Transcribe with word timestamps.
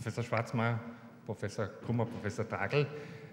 Professor 0.00 0.24
Schwarzmeier, 0.24 0.80
Professor 1.26 1.66
Kummer, 1.66 2.06
Professor 2.06 2.48
Tragel, 2.48 2.86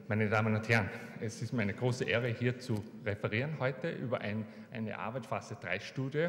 meine 0.10 0.28
Damen 0.28 0.54
und 0.54 0.68
Herren, 0.68 0.90
es 1.22 1.42
ist 1.42 1.54
mir 1.54 1.62
eine 1.62 1.74
große 1.74 2.04
Ehre, 2.04 2.28
hier 2.28 2.60
zu 2.60 2.84
referieren 3.06 3.52
heute 3.58 3.90
über 3.92 4.20
ein, 4.20 4.46
eine 4.74 5.00
Arbeit 5.00 5.26
Phase 5.26 5.56
3 5.62 5.80
Studie. 5.80 6.28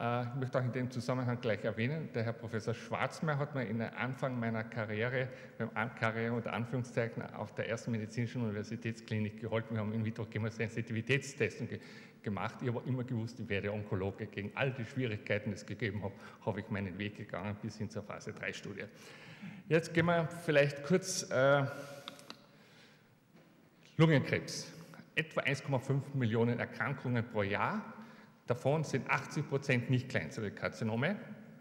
Äh, 0.00 0.22
ich 0.22 0.34
möchte 0.36 0.58
auch 0.58 0.64
in 0.64 0.72
dem 0.72 0.90
Zusammenhang 0.90 1.40
gleich 1.40 1.62
erwähnen, 1.62 2.08
der 2.14 2.22
Herr 2.22 2.32
Professor 2.32 2.72
Schwarzmeier 2.72 3.38
hat 3.38 3.54
mir 3.54 3.66
in 3.66 3.82
Anfang 3.82 4.38
meiner 4.40 4.64
Karriere, 4.64 5.28
beim 5.58 5.94
Karriere 5.94 6.32
unter 6.32 6.54
Anführungszeichen, 6.54 7.22
auf 7.34 7.54
der 7.54 7.68
ersten 7.68 7.90
medizinischen 7.90 8.42
Universitätsklinik 8.42 9.40
geholfen. 9.40 9.74
Wir 9.74 9.80
haben 9.80 9.92
in 9.92 10.04
vitro 10.04 10.24
Chemosensitivitätstests 10.24 11.64
gemacht. 12.22 12.56
Ich 12.62 12.68
habe 12.68 12.82
immer 12.88 13.04
gewusst, 13.04 13.40
ich 13.40 13.48
werde 13.48 13.72
Onkologe. 13.72 14.26
Gegen 14.26 14.52
all 14.54 14.72
die 14.72 14.86
Schwierigkeiten, 14.86 15.50
die 15.50 15.56
es 15.56 15.66
gegeben 15.66 16.02
hat, 16.02 16.12
habe 16.46 16.60
ich 16.60 16.70
meinen 16.70 16.98
Weg 16.98 17.16
gegangen 17.16 17.54
bis 17.60 17.76
hin 17.76 17.90
zur 17.90 18.02
Phase 18.02 18.32
3 18.32 18.52
Studie. 18.54 18.84
Jetzt 19.68 19.92
gehen 19.92 20.06
wir 20.06 20.26
vielleicht 20.44 20.82
kurz 20.82 21.30
äh, 21.30 21.64
Lungenkrebs. 23.98 24.72
Etwa 25.14 25.42
1,5 25.42 26.14
Millionen 26.14 26.58
Erkrankungen 26.58 27.22
pro 27.26 27.42
Jahr. 27.42 27.99
Davon 28.50 28.82
sind 28.82 29.08
80 29.08 29.48
Prozent 29.48 29.90
nicht 29.90 30.08
Kleinzellkarzinome. 30.08 31.14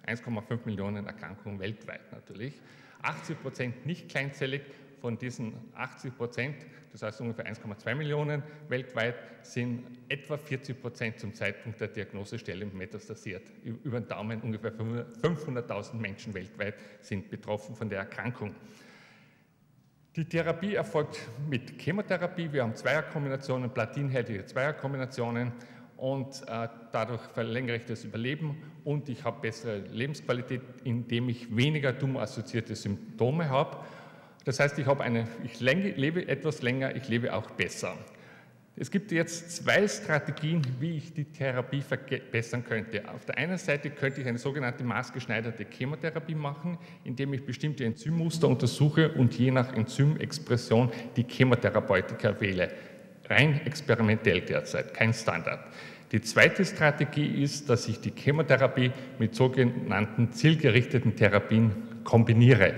1,5 0.08 0.66
Millionen 0.66 1.06
Erkrankungen 1.06 1.60
weltweit 1.60 2.12
natürlich. 2.12 2.60
80 3.04 3.40
Prozent 3.44 3.86
nicht 3.86 4.10
kleinzellig. 4.10 4.64
Von 5.00 5.16
diesen 5.20 5.54
80 5.76 6.18
Prozent, 6.18 6.56
das 6.92 7.04
heißt 7.04 7.22
ungefähr 7.22 7.46
1,2 7.46 7.94
Millionen 7.94 8.42
weltweit, 8.70 9.14
sind 9.44 9.84
etwa 10.08 10.36
40 10.36 10.82
Prozent 10.82 11.20
zum 11.20 11.36
Zeitpunkt 11.36 11.80
der 11.80 11.90
Diagnosestelle 11.90 12.66
metastasiert. 12.66 13.44
Über 13.64 14.02
den 14.02 14.08
Daumen 14.08 14.42
ungefähr 14.42 14.74
500.000 14.74 15.94
Menschen 15.94 16.34
weltweit 16.34 16.74
sind 17.02 17.30
betroffen 17.30 17.76
von 17.76 17.88
der 17.88 18.00
Erkrankung. 18.00 18.56
Die 20.16 20.26
Therapie 20.26 20.74
erfolgt 20.74 21.20
mit 21.48 21.80
Chemotherapie. 21.80 22.52
Wir 22.52 22.64
haben 22.64 22.76
Zweierkombinationen, 22.76 23.70
platinhaltige 23.70 24.44
Zweierkombinationen 24.44 25.54
und 26.00 26.42
äh, 26.48 26.68
dadurch 26.92 27.22
verlängere 27.34 27.78
ich 27.78 27.86
das 27.86 28.04
Überleben 28.06 28.58
und 28.86 29.10
ich 29.10 29.24
habe 29.24 29.42
bessere 29.42 29.80
Lebensqualität, 29.80 30.62
indem 30.84 31.30
ich 31.30 31.56
weniger 31.56 31.98
tumorassoziierte 31.98 32.76
Symptome 32.76 33.50
habe. 33.50 33.78
Das 34.46 34.60
heißt, 34.60 34.80
ich, 34.80 34.86
habe 34.86 35.04
eine, 35.04 35.28
ich 35.44 35.60
lebe 35.60 36.28
etwas 36.28 36.62
länger, 36.62 36.96
ich 36.96 37.08
lebe 37.10 37.34
auch 37.34 37.52
besser. 37.52 37.96
Es 38.82 38.90
gibt 38.90 39.12
jetzt 39.12 39.58
zwei 39.58 39.86
Strategien, 39.90 40.62
wie 40.80 40.96
ich 40.96 41.14
die 41.14 41.26
Therapie 41.26 41.82
verbessern 41.82 42.64
könnte. 42.64 43.04
Auf 43.10 43.26
der 43.26 43.38
einen 43.38 43.58
Seite 43.58 43.90
könnte 43.90 44.22
ich 44.22 44.28
eine 44.28 44.38
sogenannte 44.38 44.86
maßgeschneiderte 44.86 45.66
Chemotherapie 45.70 46.34
machen, 46.34 46.78
indem 47.04 47.34
ich 47.34 47.46
bestimmte 47.46 47.84
Enzymmuster 47.84 48.48
untersuche 48.48 49.12
und 49.12 49.38
je 49.38 49.52
nach 49.52 49.74
Enzymexpression 49.74 50.90
die 51.18 51.26
Chemotherapeutika 51.28 52.40
wähle. 52.40 52.72
Rein 53.30 53.62
experimentell 53.66 54.42
derzeit, 54.42 54.94
kein 54.94 55.14
Standard. 55.14 55.60
Die 56.12 56.22
zweite 56.22 56.66
Strategie 56.66 57.44
ist, 57.44 57.70
dass 57.70 57.88
ich 57.88 58.00
die 58.00 58.12
Chemotherapie 58.16 58.92
mit 59.20 59.36
sogenannten 59.36 60.32
zielgerichteten 60.32 61.16
Therapien 61.16 61.72
kombiniere. 62.04 62.74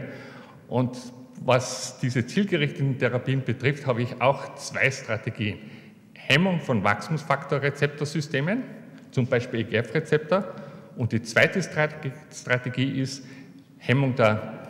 Und 0.68 0.98
was 1.44 2.00
diese 2.00 2.26
zielgerichteten 2.26 3.00
Therapien 3.00 3.44
betrifft, 3.44 3.88
habe 3.88 4.02
ich 4.02 4.22
auch 4.22 4.56
zwei 4.56 4.92
Strategien. 4.92 5.60
Hemmung 6.14 6.60
von 6.60 6.84
Wachstumsfaktorrezeptorsystemen, 6.84 8.64
zum 9.12 9.28
Beispiel 9.28 9.62
EGF-Rezeptor. 9.62 10.46
Und 10.98 11.14
die 11.14 11.22
zweite 11.22 11.62
Strategie 11.64 13.02
ist 13.02 13.26
Hemmung 13.78 14.16
der 14.16 14.70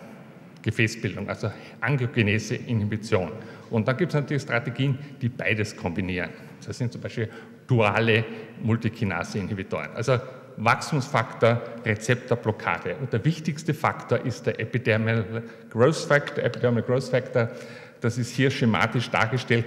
Gefäßbildung, 0.61 1.27
also 1.27 1.51
Angiogenese-Inhibition. 1.81 3.31
Und 3.71 3.87
dann 3.87 3.97
gibt 3.97 4.11
es 4.11 4.15
natürlich 4.15 4.43
Strategien, 4.43 4.99
die 5.21 5.29
beides 5.29 5.75
kombinieren. 5.75 6.29
Das 6.65 6.77
sind 6.77 6.91
zum 6.91 7.01
Beispiel 7.01 7.29
duale 7.65 8.25
Multikinase-Inhibitoren. 8.61 9.89
Also 9.95 10.19
Wachstumsfaktor, 10.57 11.61
Rezeptorblockade. 11.85 12.97
Und 12.99 13.13
der 13.13 13.23
wichtigste 13.25 13.73
Faktor 13.73 14.19
ist 14.25 14.45
der 14.45 14.59
Epidermal 14.59 15.43
Growth 15.69 15.95
Factor. 15.95 16.43
Epidermal 16.43 16.83
Growth 16.83 17.05
Factor, 17.05 17.49
das 18.01 18.17
ist 18.17 18.31
hier 18.35 18.51
schematisch 18.51 19.09
dargestellt, 19.09 19.65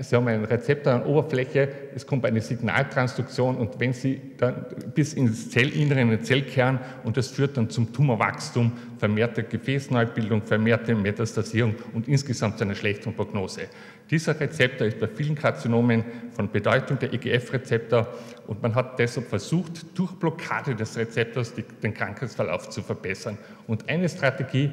Sie 0.00 0.16
haben 0.16 0.26
einen 0.26 0.46
Rezeptor 0.46 0.94
an 0.94 1.02
Oberfläche, 1.02 1.68
es 1.94 2.06
kommt 2.06 2.24
eine 2.24 2.40
Signaltransduktion 2.40 3.56
und 3.56 3.78
wenn 3.78 3.92
Sie 3.92 4.18
dann 4.38 4.64
bis 4.94 5.12
ins 5.12 5.50
Zellinneren, 5.50 6.04
in 6.04 6.16
den 6.16 6.24
Zellkern 6.24 6.80
und 7.04 7.18
das 7.18 7.28
führt 7.28 7.58
dann 7.58 7.68
zum 7.68 7.92
Tumorwachstum, 7.92 8.72
vermehrte 8.96 9.42
Gefäßneubildung, 9.42 10.40
vermehrte 10.40 10.94
Metastasierung 10.94 11.74
und 11.92 12.08
insgesamt 12.08 12.56
zu 12.56 12.64
einer 12.64 12.74
schlechteren 12.74 13.14
Prognose. 13.14 13.62
Dieser 14.10 14.38
Rezeptor 14.40 14.86
ist 14.86 14.98
bei 14.98 15.08
vielen 15.08 15.34
Karzinomen 15.34 16.04
von 16.32 16.50
Bedeutung 16.50 16.98
der 16.98 17.12
EGF-Rezeptor 17.12 18.08
und 18.46 18.62
man 18.62 18.74
hat 18.74 18.98
deshalb 18.98 19.28
versucht, 19.28 19.98
durch 19.98 20.12
Blockade 20.12 20.74
des 20.74 20.96
Rezeptors 20.96 21.52
den 21.82 21.92
Krankheitsverlauf 21.92 22.70
zu 22.70 22.80
verbessern. 22.82 23.36
Und 23.66 23.88
eine 23.90 24.08
Strategie 24.08 24.70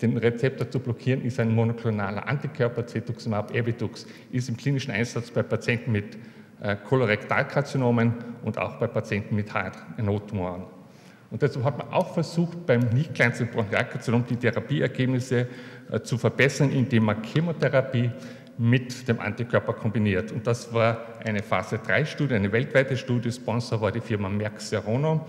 den 0.00 0.16
Rezeptor 0.16 0.70
zu 0.70 0.78
blockieren, 0.78 1.22
ist 1.22 1.40
ein 1.40 1.54
monoklonaler 1.54 2.26
Antikörper, 2.26 2.86
Cetuximab 2.86 3.54
Erbitux, 3.54 4.06
ist 4.30 4.48
im 4.48 4.56
klinischen 4.56 4.92
Einsatz 4.92 5.30
bei 5.30 5.42
Patienten 5.42 5.92
mit 5.92 6.16
äh, 6.60 6.76
Kolorektalkarzinomen 6.76 8.14
und 8.42 8.58
auch 8.58 8.76
bei 8.76 8.86
Patienten 8.86 9.34
mit 9.34 9.50
HNO-Tumoren. 9.52 10.64
Und 11.30 11.42
deshalb 11.42 11.64
hat 11.64 11.78
man 11.78 11.88
auch 11.88 12.14
versucht, 12.14 12.64
beim 12.64 12.80
nicht 12.90 13.14
kleinsten 13.14 13.48
Bronchialkarzinom 13.48 14.24
die 14.26 14.36
Therapieergebnisse 14.36 15.46
äh, 15.90 16.00
zu 16.00 16.16
verbessern, 16.16 16.70
indem 16.70 17.04
man 17.04 17.22
Chemotherapie 17.22 18.10
mit 18.56 19.06
dem 19.06 19.20
Antikörper 19.20 19.72
kombiniert. 19.72 20.32
Und 20.32 20.46
das 20.46 20.72
war 20.72 20.98
eine 21.24 21.42
Phase-3-Studie, 21.42 22.34
eine 22.34 22.50
weltweite 22.50 22.96
Studie. 22.96 23.30
Sponsor 23.30 23.80
war 23.80 23.92
die 23.92 24.00
Firma 24.00 24.28
Merck 24.28 24.60
Serono. 24.60 25.26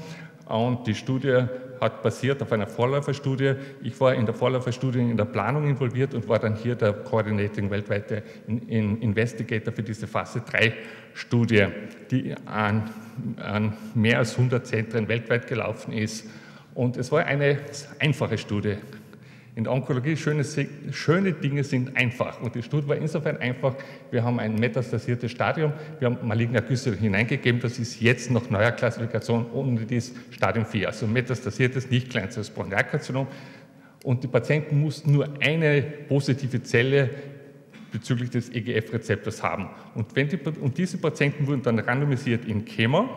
Und 0.47 0.88
die 0.88 0.96
Studie 0.96 1.44
hat 1.79 2.03
basiert 2.03 2.41
auf 2.41 2.51
einer 2.51 2.67
Vorläuferstudie. 2.67 3.53
Ich 3.81 4.00
war 4.00 4.13
in 4.13 4.25
der 4.25 4.35
Vorläuferstudie 4.35 5.00
in 5.00 5.17
der 5.17 5.25
Planung 5.25 5.67
involviert 5.67 6.13
und 6.13 6.28
war 6.28 6.40
dann 6.40 6.56
hier 6.56 6.75
der 6.75 6.94
Coordinating 6.94 7.69
weltweite 7.69 8.23
Investigator 8.47 9.73
für 9.73 9.84
diese 9.84 10.07
Phase 10.07 10.41
3 10.41 10.73
Studie, 11.13 11.67
die 12.12 12.35
an, 12.45 12.90
an 13.38 13.73
mehr 13.95 14.19
als 14.19 14.38
100 14.38 14.66
Zentren 14.66 15.07
weltweit 15.07 15.47
gelaufen 15.47 15.94
ist. 15.94 16.28
Und 16.75 16.97
es 16.97 17.12
war 17.12 17.25
eine 17.25 17.57
einfache 18.00 18.38
Studie. 18.38 18.78
In 19.59 19.66
der 19.66 19.74
Onkologie 19.74 20.16
schöne, 20.16 20.46
schöne 20.92 21.34
Dinge 21.34 21.66
sind 21.66 21.97
einfach. 21.97 22.40
Und 22.40 22.56
die 22.56 22.64
Studie 22.64 22.88
war 22.88 22.96
insofern 22.96 23.36
einfach, 23.36 23.75
wir 24.09 24.24
haben 24.24 24.40
ein 24.40 24.56
metastasiertes 24.56 25.30
Stadium, 25.30 25.74
wir 26.00 26.06
haben 26.09 26.25
maligner 26.25 26.62
Güsse 26.62 26.96
hineingegeben, 26.96 27.59
das 27.59 27.78
ist 27.78 28.00
jetzt 28.00 28.31
nach 28.31 28.50
neuer 28.50 28.72
Klassifikation 28.72 29.52
ohne 29.52 29.81
das 29.81 30.14
Stadium 30.31 30.66
4, 30.66 30.88
also 30.88 31.08
metastasiertes, 31.08 31.90
nicht 31.90 32.09
kleinstes 32.09 32.50
Bronchialkarzinom. 32.50 33.28
Und 34.06 34.24
die 34.24 34.28
Patienten 34.28 34.80
mussten 34.80 35.12
nur 35.12 35.28
eine 35.42 35.81
positive 36.08 36.64
Zelle 36.64 37.09
bezüglich 37.91 38.30
des 38.30 38.56
EGF-Rezeptors 38.56 39.44
haben. 39.44 39.68
Und, 39.94 40.16
die, 40.16 40.38
und, 40.38 40.78
diese 40.78 40.97
Patienten 41.00 41.46
wurden 41.46 41.64
dann 41.64 41.80
randomisiert 41.80 42.46
in 42.46 42.64
Chemo, 42.64 43.09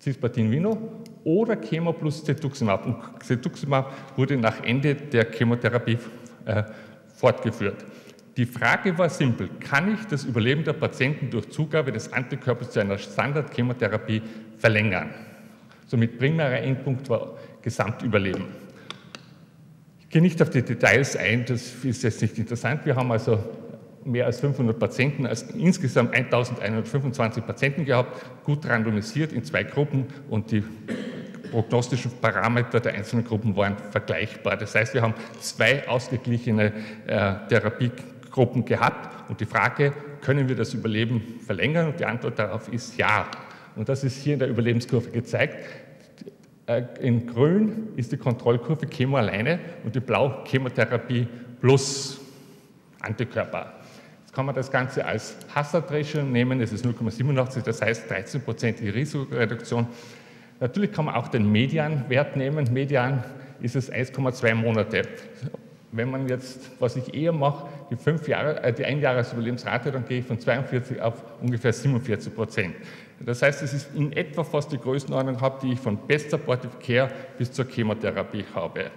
Cisplatin-Vino 0.00 1.04
oder 1.26 1.56
Chemo 1.56 1.92
plus 1.92 2.24
Cetuximab. 2.24 2.86
Und 2.86 2.96
Cetuximab 3.22 3.92
wurde 4.16 4.36
nach 4.36 4.62
Ende 4.62 4.94
der 4.94 5.26
Chemotherapie 5.32 5.98
äh, 6.44 6.62
fortgeführt. 7.16 7.84
Die 8.36 8.46
Frage 8.46 8.96
war 8.96 9.10
simpel, 9.10 9.48
kann 9.58 9.92
ich 9.92 10.06
das 10.06 10.24
Überleben 10.24 10.62
der 10.62 10.74
Patienten 10.74 11.30
durch 11.30 11.50
Zugabe 11.50 11.90
des 11.90 12.12
Antikörpers 12.12 12.70
zu 12.70 12.80
einer 12.80 12.96
Standardchemotherapie 12.96 14.22
verlängern? 14.56 15.10
Somit 15.86 16.16
primärer 16.16 16.60
Endpunkt 16.60 17.08
war 17.10 17.36
Gesamtüberleben. 17.60 18.44
Ich 20.00 20.08
gehe 20.10 20.22
nicht 20.22 20.40
auf 20.40 20.50
die 20.50 20.62
Details 20.62 21.16
ein, 21.16 21.44
das 21.44 21.84
ist 21.84 22.04
jetzt 22.04 22.22
nicht 22.22 22.38
interessant. 22.38 22.86
Wir 22.86 22.94
haben 22.94 23.10
also 23.10 23.40
mehr 24.04 24.26
als 24.26 24.38
500 24.38 24.78
Patienten, 24.78 25.26
also 25.26 25.46
insgesamt 25.58 26.14
1125 26.14 27.44
Patienten 27.44 27.84
gehabt, 27.84 28.44
gut 28.44 28.64
randomisiert 28.68 29.32
in 29.32 29.42
zwei 29.42 29.64
Gruppen 29.64 30.06
und 30.30 30.52
die 30.52 30.62
prognostischen 31.50 32.10
Parameter 32.20 32.80
der 32.80 32.94
einzelnen 32.94 33.24
Gruppen 33.24 33.56
waren 33.56 33.76
vergleichbar. 33.90 34.56
Das 34.56 34.74
heißt, 34.74 34.94
wir 34.94 35.02
haben 35.02 35.14
zwei 35.40 35.86
ausgeglichene 35.88 36.72
äh, 37.06 37.34
Therapiegruppen 37.48 38.64
gehabt 38.64 39.30
und 39.30 39.40
die 39.40 39.46
Frage, 39.46 39.92
können 40.20 40.48
wir 40.48 40.56
das 40.56 40.74
Überleben 40.74 41.40
verlängern? 41.44 41.88
Und 41.88 42.00
die 42.00 42.04
Antwort 42.04 42.38
darauf 42.38 42.72
ist 42.72 42.96
ja. 42.96 43.26
Und 43.76 43.88
das 43.88 44.02
ist 44.02 44.22
hier 44.22 44.34
in 44.34 44.38
der 44.38 44.48
Überlebenskurve 44.48 45.10
gezeigt. 45.10 45.56
Äh, 46.66 46.82
in 47.00 47.26
grün 47.26 47.88
ist 47.96 48.12
die 48.12 48.16
Kontrollkurve 48.16 48.86
Chemo 48.86 49.16
alleine 49.16 49.60
und 49.84 49.94
in 49.94 50.02
blau 50.02 50.44
Chemotherapie 50.44 51.28
plus 51.60 52.18
Antikörper 53.00 53.76
kann 54.36 54.44
man 54.44 54.54
das 54.54 54.70
Ganze 54.70 55.02
als 55.02 55.34
Hazard 55.54 55.90
Ratio 55.90 56.22
nehmen, 56.22 56.60
es 56.60 56.70
ist 56.70 56.84
0,87, 56.84 57.62
das 57.62 57.80
heißt 57.80 58.12
13% 58.12 58.82
Risikoreduktion. 58.92 59.86
Natürlich 60.60 60.92
kann 60.92 61.04
man 61.06 61.14
auch 61.14 61.28
den 61.28 61.50
Medianwert 61.50 62.36
nehmen. 62.36 62.72
Median 62.72 63.22
ist 63.60 63.76
es 63.76 63.92
1,2 63.92 64.54
Monate. 64.54 65.02
Wenn 65.92 66.10
man 66.10 66.28
jetzt, 66.28 66.70
was 66.78 66.96
ich 66.96 67.14
eher 67.14 67.32
mache, 67.32 67.68
die, 67.90 67.96
fünf 67.96 68.26
Jahre, 68.28 68.62
äh, 68.62 68.72
die 68.72 68.84
Einjahresüberlebensrate, 68.84 69.92
dann 69.92 70.06
gehe 70.06 70.20
ich 70.20 70.26
von 70.26 70.38
42 70.38 71.00
auf 71.00 71.22
ungefähr 71.40 71.72
47 71.72 72.34
Prozent. 72.34 72.74
Das 73.20 73.40
heißt, 73.40 73.62
es 73.62 73.72
ist 73.72 73.94
in 73.94 74.12
etwa 74.12 74.44
fast 74.44 74.72
die 74.72 74.78
Größenordnung 74.78 75.38
die 75.62 75.72
ich 75.72 75.80
von 75.80 75.96
Best 75.96 76.30
Supportive 76.30 76.72
Care 76.84 77.10
bis 77.38 77.52
zur 77.52 77.66
Chemotherapie 77.66 78.44
habe. 78.54 78.90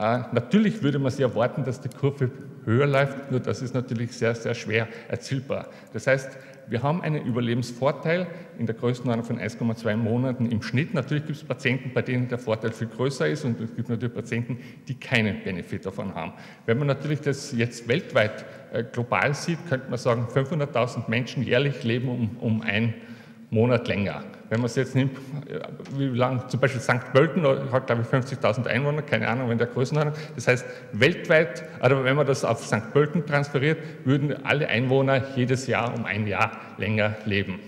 Äh, 0.00 0.20
natürlich 0.32 0.82
würde 0.82 0.98
man 0.98 1.10
sich 1.12 1.20
erwarten, 1.20 1.62
dass 1.62 1.82
die 1.82 1.90
Kurve 1.90 2.30
höher 2.64 2.86
läuft, 2.86 3.30
nur 3.30 3.38
das 3.38 3.60
ist 3.60 3.74
natürlich 3.74 4.12
sehr, 4.12 4.34
sehr 4.34 4.54
schwer 4.54 4.88
erzielbar. 5.08 5.66
Das 5.92 6.06
heißt, 6.06 6.38
wir 6.68 6.82
haben 6.82 7.02
einen 7.02 7.26
Überlebensvorteil 7.26 8.26
in 8.58 8.64
der 8.64 8.76
Größenordnung 8.76 9.26
von 9.26 9.38
1,2 9.38 9.96
Monaten 9.96 10.46
im 10.46 10.62
Schnitt. 10.62 10.94
Natürlich 10.94 11.26
gibt 11.26 11.38
es 11.38 11.44
Patienten, 11.44 11.92
bei 11.92 12.00
denen 12.00 12.28
der 12.28 12.38
Vorteil 12.38 12.72
viel 12.72 12.86
größer 12.86 13.28
ist 13.28 13.44
und 13.44 13.60
es 13.60 13.74
gibt 13.74 13.90
natürlich 13.90 14.14
Patienten, 14.14 14.58
die 14.88 14.94
keinen 14.94 15.42
Benefit 15.42 15.84
davon 15.84 16.14
haben. 16.14 16.32
Wenn 16.64 16.78
man 16.78 16.86
natürlich 16.86 17.20
das 17.20 17.52
jetzt 17.52 17.86
weltweit 17.86 18.46
äh, 18.72 18.84
global 18.84 19.34
sieht, 19.34 19.58
könnte 19.68 19.90
man 19.90 19.98
sagen, 19.98 20.28
500.000 20.32 21.10
Menschen 21.10 21.42
jährlich 21.42 21.84
leben 21.84 22.08
um, 22.08 22.36
um 22.38 22.62
ein 22.62 22.94
Monat 23.50 23.86
länger. 23.86 24.24
Wenn 24.50 24.58
man 24.58 24.66
es 24.66 24.74
jetzt 24.74 24.96
nimmt, 24.96 25.16
wie 25.96 26.06
lang, 26.06 26.48
zum 26.48 26.58
Beispiel 26.58 26.80
St. 26.80 27.12
Pölten 27.12 27.46
hat, 27.70 27.86
glaube 27.86 28.02
ich, 28.02 28.08
50.000 28.08 28.66
Einwohner, 28.66 29.02
keine 29.02 29.28
Ahnung, 29.28 29.48
wenn 29.48 29.58
der 29.58 29.68
Größenordnung. 29.68 30.14
Das 30.34 30.48
heißt, 30.48 30.66
weltweit, 30.92 31.62
oder 31.82 32.02
wenn 32.02 32.16
man 32.16 32.26
das 32.26 32.44
auf 32.44 32.66
St. 32.66 32.92
Pölten 32.92 33.24
transferiert, 33.24 33.78
würden 34.04 34.44
alle 34.44 34.66
Einwohner 34.66 35.22
jedes 35.36 35.68
Jahr 35.68 35.94
um 35.94 36.04
ein 36.04 36.26
Jahr 36.26 36.50
länger 36.78 37.14
leben. 37.26 37.60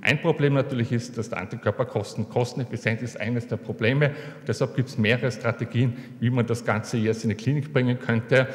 Ein 0.00 0.22
Problem 0.22 0.54
natürlich 0.54 0.92
ist, 0.92 1.18
dass 1.18 1.28
der 1.28 1.38
Antikörper 1.38 1.84
kosten. 1.84 2.28
Kosteneffizient 2.28 3.02
ist 3.02 3.20
eines 3.20 3.48
der 3.48 3.56
Probleme. 3.56 4.12
Deshalb 4.46 4.76
gibt 4.76 4.90
es 4.90 4.96
mehrere 4.96 5.32
Strategien, 5.32 5.96
wie 6.20 6.30
man 6.30 6.46
das 6.46 6.64
Ganze 6.64 6.98
jetzt 6.98 7.24
in 7.24 7.30
die 7.30 7.36
Klinik 7.36 7.72
bringen 7.72 7.98
könnte. 7.98 8.46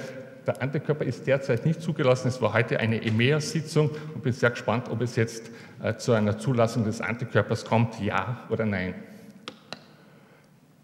Der 0.46 0.62
Antikörper 0.62 1.06
ist 1.06 1.26
derzeit 1.26 1.66
nicht 1.66 1.82
zugelassen. 1.82 2.28
Es 2.28 2.42
war 2.42 2.54
heute 2.54 2.80
eine 2.80 3.02
EMEA-Sitzung 3.02 3.92
und 4.14 4.24
bin 4.24 4.34
sehr 4.34 4.50
gespannt, 4.50 4.90
ob 4.90 5.02
es 5.02 5.16
jetzt 5.16 5.50
äh, 5.82 5.96
zu 5.96 6.12
einer 6.12 6.38
Zulassung 6.38 6.84
des 6.84 7.00
Antikörpers 7.00 7.64
kommt, 7.66 8.00
ja 8.02 8.42
oder 8.50 8.66
nein. 8.66 8.94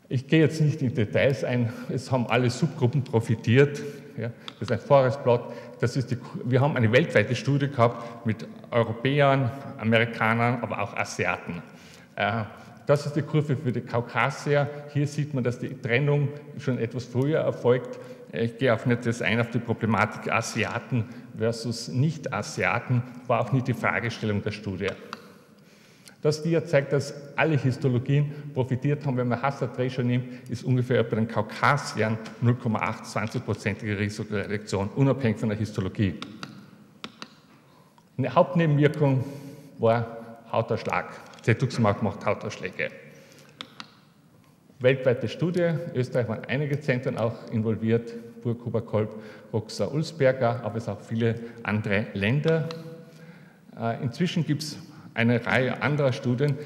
Ich 0.08 0.28
gehe 0.28 0.40
jetzt 0.40 0.62
nicht 0.62 0.82
in 0.82 0.94
Details 0.94 1.44
ein, 1.44 1.72
es 1.90 2.12
haben 2.12 2.26
alle 2.28 2.50
Subgruppen 2.50 3.04
profitiert. 3.04 3.82
Ja, 4.18 4.32
das 4.60 4.70
ist 4.70 4.72
ein 4.72 4.80
Forest-Plot. 4.80 5.54
wir 6.46 6.62
haben 6.62 6.76
eine 6.76 6.92
weltweite 6.92 7.36
Studie 7.36 7.68
gehabt 7.68 8.26
mit 8.26 8.48
Europäern, 8.72 9.52
Amerikanern, 9.78 10.62
aber 10.62 10.82
auch 10.82 10.96
Asiaten. 10.96 11.62
Äh, 12.16 12.44
das 12.86 13.06
ist 13.06 13.16
die 13.16 13.22
Kurve 13.22 13.56
für 13.56 13.72
die 13.72 13.82
Kaukasier. 13.82 14.68
Hier 14.94 15.06
sieht 15.06 15.36
man, 15.36 15.44
dass 15.44 15.60
die 15.60 15.80
Trennung 15.80 16.30
schon 16.58 16.80
etwas 16.80 17.06
früher 17.06 17.42
erfolgt. 17.42 18.00
Ich 18.32 18.58
gehe 18.58 18.74
auch 18.74 18.86
nicht 18.86 19.06
das 19.06 19.22
ein 19.22 19.40
auf 19.40 19.50
die 19.50 19.60
Problematik 19.60 20.32
Asiaten 20.32 21.06
versus 21.38 21.88
Nicht-Asiaten, 21.88 23.02
war 23.28 23.42
auch 23.42 23.52
nicht 23.52 23.68
die 23.68 23.74
Fragestellung 23.74 24.44
der 24.44 24.52
Studie. 24.52 24.90
Das 26.22 26.44
Dia 26.44 26.64
zeigt, 26.66 26.92
dass 26.92 27.14
alle 27.38 27.56
Histologien 27.56 28.32
profitiert 28.54 29.06
haben. 29.06 29.16
Wenn 29.16 29.30
man 29.30 29.42
Hazard 29.42 29.80
Ratio 29.80 30.04
nimmt, 30.04 30.50
ist 30.50 30.66
ungefähr 30.66 31.02
bei 31.04 31.16
den 31.16 31.28
Kaukasiern 31.28 32.18
0,820-prozentige 32.44 33.98
Risikoreduktion, 33.98 34.90
unabhängig 34.96 35.40
von 35.40 35.50
der 35.50 35.58
Histologie. 35.58 36.16
Eine 38.18 38.36
Hauptnebenwirkung 38.36 39.24
war 39.78 40.18
Hautausschlag. 40.52 41.06
Cetuximab 41.42 42.04
macht 42.04 42.26
Hautausschläge. 42.26 42.92
Weltweite 44.82 45.28
Studie, 45.28 45.72
Österreich 45.94 46.30
waren 46.30 46.46
einige 46.48 46.80
Zentren 46.80 47.18
auch 47.18 47.52
involviert, 47.52 48.14
Burghuber, 48.42 48.82
Kolb, 48.82 49.14
Roxa, 49.52 49.88
Ulsberger, 49.88 50.62
aber 50.64 50.78
es 50.78 50.88
auch 50.88 51.02
viele 51.02 51.36
andere 51.64 52.08
Länder. 52.14 52.70
Äh, 53.78 54.02
inzwischen 54.02 54.46
gibt 54.46 54.64
es 54.64 54.78
eine 55.14 55.46
Reihe 55.46 55.82
anderer 55.82 56.14
Studien. 56.14 56.58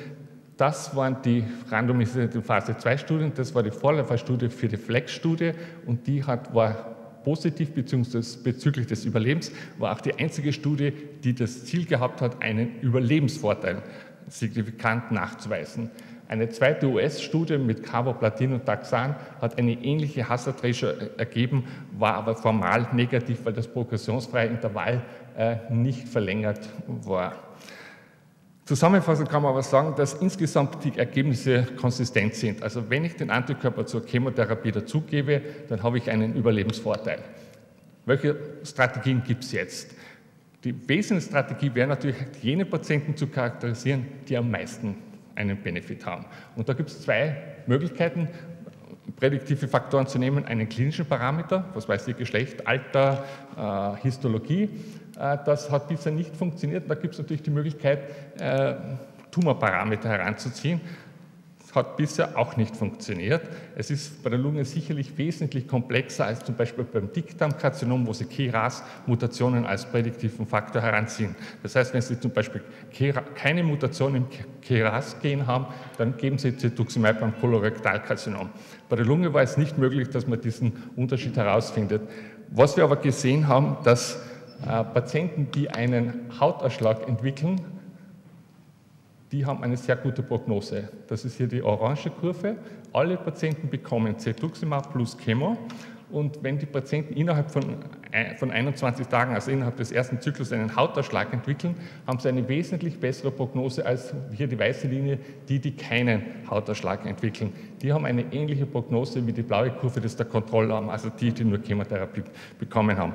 Das 0.57 0.95
waren 0.95 1.23
die 1.23 1.43
randomisierten 1.71 2.43
Phase 2.43 2.77
2 2.77 2.97
Studien, 2.97 3.31
das 3.33 3.55
war 3.55 3.63
die 3.63 3.71
Vorläuferstudie 3.71 4.49
für 4.49 4.67
die 4.67 4.77
Flex-Studie 4.77 5.53
und 5.87 6.05
die 6.05 6.23
hat, 6.23 6.53
war 6.53 6.73
positiv 7.23 7.71
bezüglich 7.73 8.85
des 8.85 9.05
Überlebens, 9.05 9.51
war 9.79 9.91
auch 9.91 10.01
die 10.01 10.13
einzige 10.13 10.53
Studie, 10.53 10.93
die 11.23 11.33
das 11.33 11.65
Ziel 11.65 11.87
gehabt 11.87 12.21
hat, 12.21 12.43
einen 12.43 12.79
Überlebensvorteil 12.81 13.81
signifikant 14.27 15.11
nachzuweisen. 15.11 15.89
Eine 16.33 16.49
zweite 16.49 16.87
US-Studie 16.87 17.59
mit 17.59 17.83
Carboplatin 17.83 18.53
und 18.53 18.65
Taxan 18.65 19.15
hat 19.39 19.59
eine 19.59 19.73
ähnliche 19.73 20.27
Hazard 20.27 20.63
Ratio 20.63 20.89
ergeben, 21.15 21.65
war 21.91 22.15
aber 22.15 22.33
formal 22.33 22.87
negativ, 22.91 23.45
weil 23.45 23.53
das 23.53 23.67
progressionsfreie 23.67 24.47
Intervall 24.47 25.03
äh, 25.37 25.57
nicht 25.69 26.07
verlängert 26.07 26.67
war. 26.87 27.35
Zusammenfassend 28.65 29.29
kann 29.29 29.43
man 29.43 29.51
aber 29.51 29.61
sagen, 29.61 29.93
dass 29.95 30.15
insgesamt 30.15 30.83
die 30.83 30.97
Ergebnisse 30.97 31.67
konsistent 31.79 32.33
sind. 32.33 32.63
Also 32.63 32.89
wenn 32.89 33.05
ich 33.05 33.15
den 33.15 33.29
Antikörper 33.29 33.85
zur 33.85 34.03
Chemotherapie 34.03 34.71
dazugebe, 34.71 35.39
dann 35.69 35.83
habe 35.83 35.99
ich 35.99 36.09
einen 36.09 36.33
Überlebensvorteil. 36.33 37.19
Welche 38.07 38.35
Strategien 38.63 39.21
gibt 39.23 39.43
es 39.43 39.51
jetzt? 39.51 39.95
Die 40.63 40.89
Wesensstrategie 40.89 41.75
wäre 41.75 41.89
natürlich, 41.89 42.17
jene 42.41 42.65
Patienten 42.65 43.15
zu 43.15 43.27
charakterisieren, 43.27 44.07
die 44.27 44.35
am 44.35 44.49
meisten 44.49 45.12
einen 45.35 45.57
Benefit 45.61 46.05
haben. 46.05 46.25
Und 46.55 46.69
da 46.69 46.73
gibt 46.73 46.89
es 46.89 47.01
zwei 47.01 47.35
Möglichkeiten, 47.67 48.27
prädiktive 49.15 49.67
Faktoren 49.67 50.07
zu 50.07 50.17
nehmen, 50.17 50.45
einen 50.45 50.69
klinischen 50.69 51.05
Parameter, 51.05 51.65
was 51.73 51.87
weiß 51.87 52.07
ich, 52.07 52.17
Geschlecht, 52.17 52.65
Alter, 52.65 53.23
äh, 53.57 54.01
Histologie. 54.01 54.69
Äh, 55.19 55.37
das 55.45 55.69
hat 55.69 55.87
bisher 55.87 56.11
nicht 56.11 56.35
funktioniert. 56.35 56.89
Da 56.89 56.95
gibt 56.95 57.13
es 57.13 57.19
natürlich 57.19 57.43
die 57.43 57.51
Möglichkeit, 57.51 57.99
äh, 58.39 58.75
Tumorparameter 59.31 60.09
heranzuziehen 60.09 60.81
hat 61.75 61.97
bisher 61.97 62.37
auch 62.37 62.57
nicht 62.57 62.75
funktioniert. 62.75 63.41
Es 63.75 63.89
ist 63.89 64.23
bei 64.23 64.29
der 64.29 64.39
Lunge 64.39 64.63
sicherlich 64.65 65.17
wesentlich 65.17 65.67
komplexer 65.67 66.25
als 66.25 66.43
zum 66.43 66.55
Beispiel 66.55 66.83
beim 66.83 67.11
Dickdarmkarzinom, 67.11 68.05
wo 68.05 68.13
Sie 68.13 68.25
KRAS-Mutationen 68.25 69.65
als 69.65 69.85
prädiktiven 69.85 70.45
Faktor 70.45 70.81
heranziehen. 70.81 71.35
Das 71.61 71.75
heißt, 71.75 71.93
wenn 71.93 72.01
Sie 72.01 72.19
zum 72.19 72.31
Beispiel 72.31 72.61
keine 73.35 73.63
Mutation 73.63 74.15
im 74.15 74.25
KRAS-Gen 74.61 75.47
haben, 75.47 75.67
dann 75.97 76.17
geben 76.17 76.37
Sie 76.37 76.55
Cetuximab 76.55 77.19
beim 77.19 77.37
Kolorektalkarzinom. 77.39 78.49
Bei 78.89 78.95
der 78.95 79.05
Lunge 79.05 79.33
war 79.33 79.41
es 79.41 79.57
nicht 79.57 79.77
möglich, 79.77 80.09
dass 80.09 80.27
man 80.27 80.39
diesen 80.39 80.73
Unterschied 80.95 81.35
herausfindet. 81.35 82.01
Was 82.49 82.77
wir 82.77 82.83
aber 82.83 82.97
gesehen 82.97 83.47
haben, 83.47 83.77
dass 83.83 84.21
äh, 84.61 84.83
Patienten, 84.83 85.49
die 85.51 85.69
einen 85.69 86.29
Hautausschlag 86.39 87.07
entwickeln, 87.07 87.59
die 89.33 89.45
haben 89.45 89.63
eine 89.63 89.75
sehr 89.75 89.95
gute 89.95 90.21
Prognose. 90.21 90.89
Das 91.07 91.25
ist 91.25 91.37
hier 91.37 91.47
die 91.47 91.63
orange 91.63 92.11
Kurve. 92.11 92.55
Alle 92.93 93.17
Patienten 93.17 93.67
bekommen 93.67 94.19
Cetuximab 94.19 94.93
plus 94.93 95.17
Chemo. 95.17 95.57
Und 96.11 96.43
wenn 96.43 96.59
die 96.59 96.67
Patienten 96.67 97.15
innerhalb 97.15 97.49
von, 97.49 97.63
von 98.37 98.51
21 98.51 99.07
Tagen, 99.07 99.33
also 99.33 99.49
innerhalb 99.49 99.77
des 99.77 99.91
ersten 99.91 100.21
Zyklus, 100.21 100.53
einen 100.53 100.75
Hautausschlag 100.75 101.33
entwickeln, 101.33 101.73
haben 102.05 102.19
sie 102.19 102.29
eine 102.29 102.47
wesentlich 102.47 102.99
bessere 102.99 103.31
Prognose 103.31 103.83
als 103.83 104.13
hier 104.31 104.45
die 104.45 104.59
weiße 104.59 104.87
Linie, 104.87 105.17
die, 105.49 105.57
die 105.57 105.75
keinen 105.75 106.21
Hautausschlag 106.47 107.03
entwickeln. 107.07 107.51
Die 107.81 107.91
haben 107.91 108.05
eine 108.05 108.31
ähnliche 108.31 108.67
Prognose 108.67 109.25
wie 109.25 109.33
die 109.33 109.41
blaue 109.41 109.71
Kurve, 109.71 109.99
das 109.99 110.11
ist 110.11 110.19
der 110.19 110.27
Kontrollarm, 110.27 110.89
also 110.89 111.09
die, 111.09 111.31
die 111.31 111.43
nur 111.43 111.59
Chemotherapie 111.59 112.21
bekommen 112.59 112.95
haben. 112.95 113.13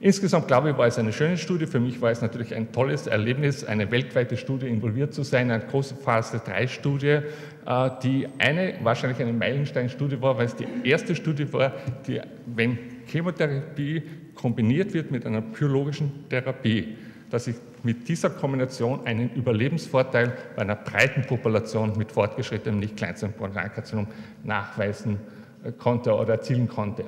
Insgesamt 0.00 0.46
glaube 0.46 0.70
ich, 0.70 0.78
war 0.78 0.86
es 0.86 0.96
eine 0.98 1.12
schöne 1.12 1.36
Studie. 1.36 1.66
Für 1.66 1.80
mich 1.80 2.00
war 2.00 2.12
es 2.12 2.22
natürlich 2.22 2.54
ein 2.54 2.70
tolles 2.70 3.08
Erlebnis, 3.08 3.64
eine 3.64 3.90
weltweite 3.90 4.36
Studie 4.36 4.68
involviert 4.68 5.12
zu 5.12 5.24
sein, 5.24 5.50
eine 5.50 5.64
große 5.64 5.96
Phase 5.96 6.40
3 6.44 6.68
Studie, 6.68 7.18
äh, 7.66 7.90
die 8.04 8.28
eine, 8.38 8.74
wahrscheinlich 8.82 9.20
eine 9.20 9.32
Meilensteinstudie 9.32 10.20
war, 10.22 10.38
weil 10.38 10.46
es 10.46 10.54
die 10.54 10.68
erste 10.84 11.16
Studie 11.16 11.52
war, 11.52 11.72
die, 12.06 12.20
wenn 12.46 12.78
Chemotherapie 13.06 14.02
kombiniert 14.36 14.94
wird 14.94 15.10
mit 15.10 15.26
einer 15.26 15.40
biologischen 15.40 16.28
Therapie, 16.28 16.96
dass 17.30 17.48
ich 17.48 17.56
mit 17.82 18.08
dieser 18.08 18.30
Kombination 18.30 19.04
einen 19.04 19.30
Überlebensvorteil 19.34 20.32
bei 20.54 20.62
einer 20.62 20.76
breiten 20.76 21.22
Population 21.22 21.98
mit 21.98 22.12
fortgeschrittenem 22.12 22.78
nicht 22.78 22.96
kleinsten 22.96 23.32
Bronchialkarzinom 23.32 24.06
nachweisen 24.44 25.18
äh, 25.64 25.72
konnte 25.72 26.14
oder 26.14 26.34
erzielen 26.34 26.68
konnte. 26.68 27.06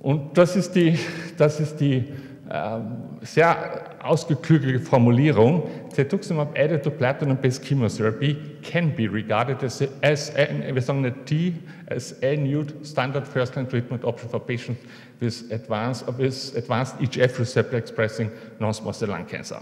Und 0.00 0.36
das 0.36 0.56
ist 0.56 0.72
die, 0.72 0.98
das 1.36 1.60
ist 1.60 1.76
die 1.76 2.04
äh, 2.48 2.80
sehr 3.20 3.96
ausgeklügelte 4.02 4.80
Formulierung. 4.80 5.68
Cetuximab 5.94 6.58
added 6.58 6.82
to 6.82 6.90
platinum-based 6.90 7.62
chemotherapy 7.62 8.34
can 8.62 8.94
be 8.96 9.06
regarded 9.06 9.62
as, 9.62 9.82
a, 9.82 9.88
as 10.00 10.32
a, 10.36 10.74
wir 10.74 10.80
sagen 10.80 11.04
eine 11.04 11.24
T, 11.26 11.54
as 11.86 12.16
a 12.22 12.34
new 12.34 12.64
standard 12.82 13.28
first-line 13.28 13.68
treatment 13.68 14.02
option 14.04 14.30
for 14.30 14.40
patients 14.40 14.80
with 15.20 15.52
advanced, 15.52 16.06
with 16.18 16.56
advanced 16.56 16.98
EGF 16.98 17.38
receptor 17.38 17.76
expressing 17.76 18.30
non-small 18.58 18.94
cell 18.94 19.10
lung 19.10 19.26
cancer. 19.26 19.60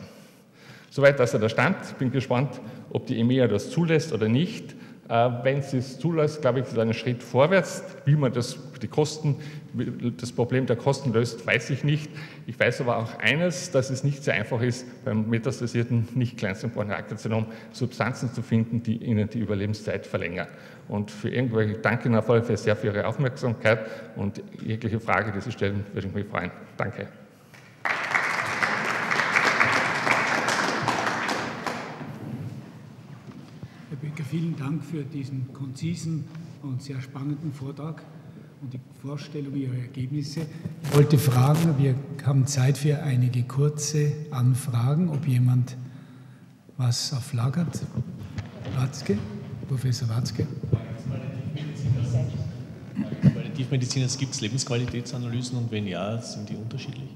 Soweit 0.90 1.20
also 1.20 1.38
der 1.38 1.48
Stand. 1.48 1.76
Ich 1.82 1.96
bin 1.96 2.12
gespannt, 2.12 2.60
ob 2.90 3.06
die 3.06 3.18
EMEA 3.18 3.48
das 3.48 3.70
zulässt 3.70 4.12
oder 4.12 4.28
nicht. 4.28 4.74
Äh, 5.08 5.30
wenn 5.42 5.62
sie 5.62 5.78
es 5.78 5.98
zulässt, 5.98 6.42
glaube 6.42 6.60
ich, 6.60 6.66
ist 6.66 6.78
ein 6.78 6.92
Schritt 6.92 7.22
vorwärts. 7.22 7.82
Wie 8.04 8.14
man 8.14 8.32
das, 8.32 8.58
die 8.82 8.88
Kosten, 8.88 9.36
das 10.18 10.32
Problem 10.32 10.66
der 10.66 10.76
Kosten 10.76 11.12
löst, 11.12 11.46
weiß 11.46 11.70
ich 11.70 11.82
nicht. 11.82 12.10
Ich 12.46 12.58
weiß 12.60 12.82
aber 12.82 12.98
auch 12.98 13.18
eines, 13.18 13.70
dass 13.70 13.90
es 13.90 14.04
nicht 14.04 14.22
so 14.22 14.30
einfach 14.30 14.60
ist, 14.60 14.86
beim 15.04 15.28
metastasierten 15.28 16.08
nicht 16.14 16.36
Kleinstsymptomkarzinom 16.36 17.46
Substanzen 17.72 18.32
zu 18.32 18.42
finden, 18.42 18.82
die 18.82 18.96
ihnen 18.98 19.30
die 19.30 19.38
Überlebenszeit 19.38 20.06
verlängern. 20.06 20.48
Und 20.88 21.10
für 21.10 21.28
irgendwelche, 21.28 21.78
danke 21.78 22.08
Ihnen 22.08 22.16
auf 22.16 22.28
alle 22.30 22.42
Fälle 22.42 22.58
sehr 22.58 22.76
für 22.76 22.88
Ihre 22.88 23.06
Aufmerksamkeit 23.06 23.80
und 24.16 24.42
jegliche 24.64 25.00
Frage, 25.00 25.32
die 25.32 25.40
Sie 25.40 25.52
stellen, 25.52 25.84
würde 25.92 26.08
ich 26.08 26.14
mich 26.14 26.26
freuen. 26.26 26.50
Danke. 26.76 27.08
Vielen 34.28 34.56
Dank 34.56 34.84
für 34.84 35.04
diesen 35.04 35.52
konzisen 35.54 36.24
und 36.62 36.82
sehr 36.82 37.00
spannenden 37.00 37.50
Vortrag 37.52 38.02
und 38.60 38.74
die 38.74 38.80
Vorstellung 39.00 39.54
Ihrer 39.54 39.76
Ergebnisse. 39.76 40.40
Ich 40.82 40.94
wollte 40.94 41.16
fragen, 41.16 41.76
wir 41.78 41.94
haben 42.26 42.46
Zeit 42.46 42.76
für 42.76 43.02
einige 43.02 43.44
kurze 43.44 44.12
Anfragen, 44.30 45.08
ob 45.08 45.26
jemand 45.26 45.76
was 46.76 47.14
auf 47.14 47.32
Lager 47.32 47.62
hat. 47.62 47.80
Watzke, 48.76 49.16
Professor 49.66 50.08
Watzke. 50.10 50.46
Qualitivmediziners 53.22 54.18
gibt 54.18 54.34
es 54.34 54.42
Lebensqualitätsanalysen 54.42 55.56
und 55.56 55.70
wenn 55.70 55.86
ja, 55.86 56.20
sind 56.20 56.50
die 56.50 56.56
unterschiedlich? 56.56 57.08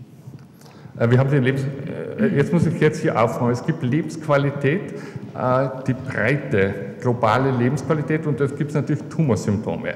Äh, 0.99 1.11
wir 1.11 1.19
haben 1.19 1.31
den 1.31 1.43
Lebens 1.43 1.65
äh, 2.19 2.35
jetzt 2.35 2.53
muss 2.55 2.65
ich 2.65 2.81
jetzt 2.81 3.03
hier 3.03 3.23
aufmachen. 3.23 3.51
Es 3.51 3.67
gibt 3.67 3.83
Lebensqualität, 3.83 4.95
äh, 5.35 5.69
die 5.87 5.95
breite 5.95 6.92
globale 7.03 7.51
Lebensqualität 7.51 8.27
und 8.27 8.41
es 8.41 8.57
gibt 8.57 8.73
natürlich 8.73 9.03
Tumorsymptome. 9.11 9.95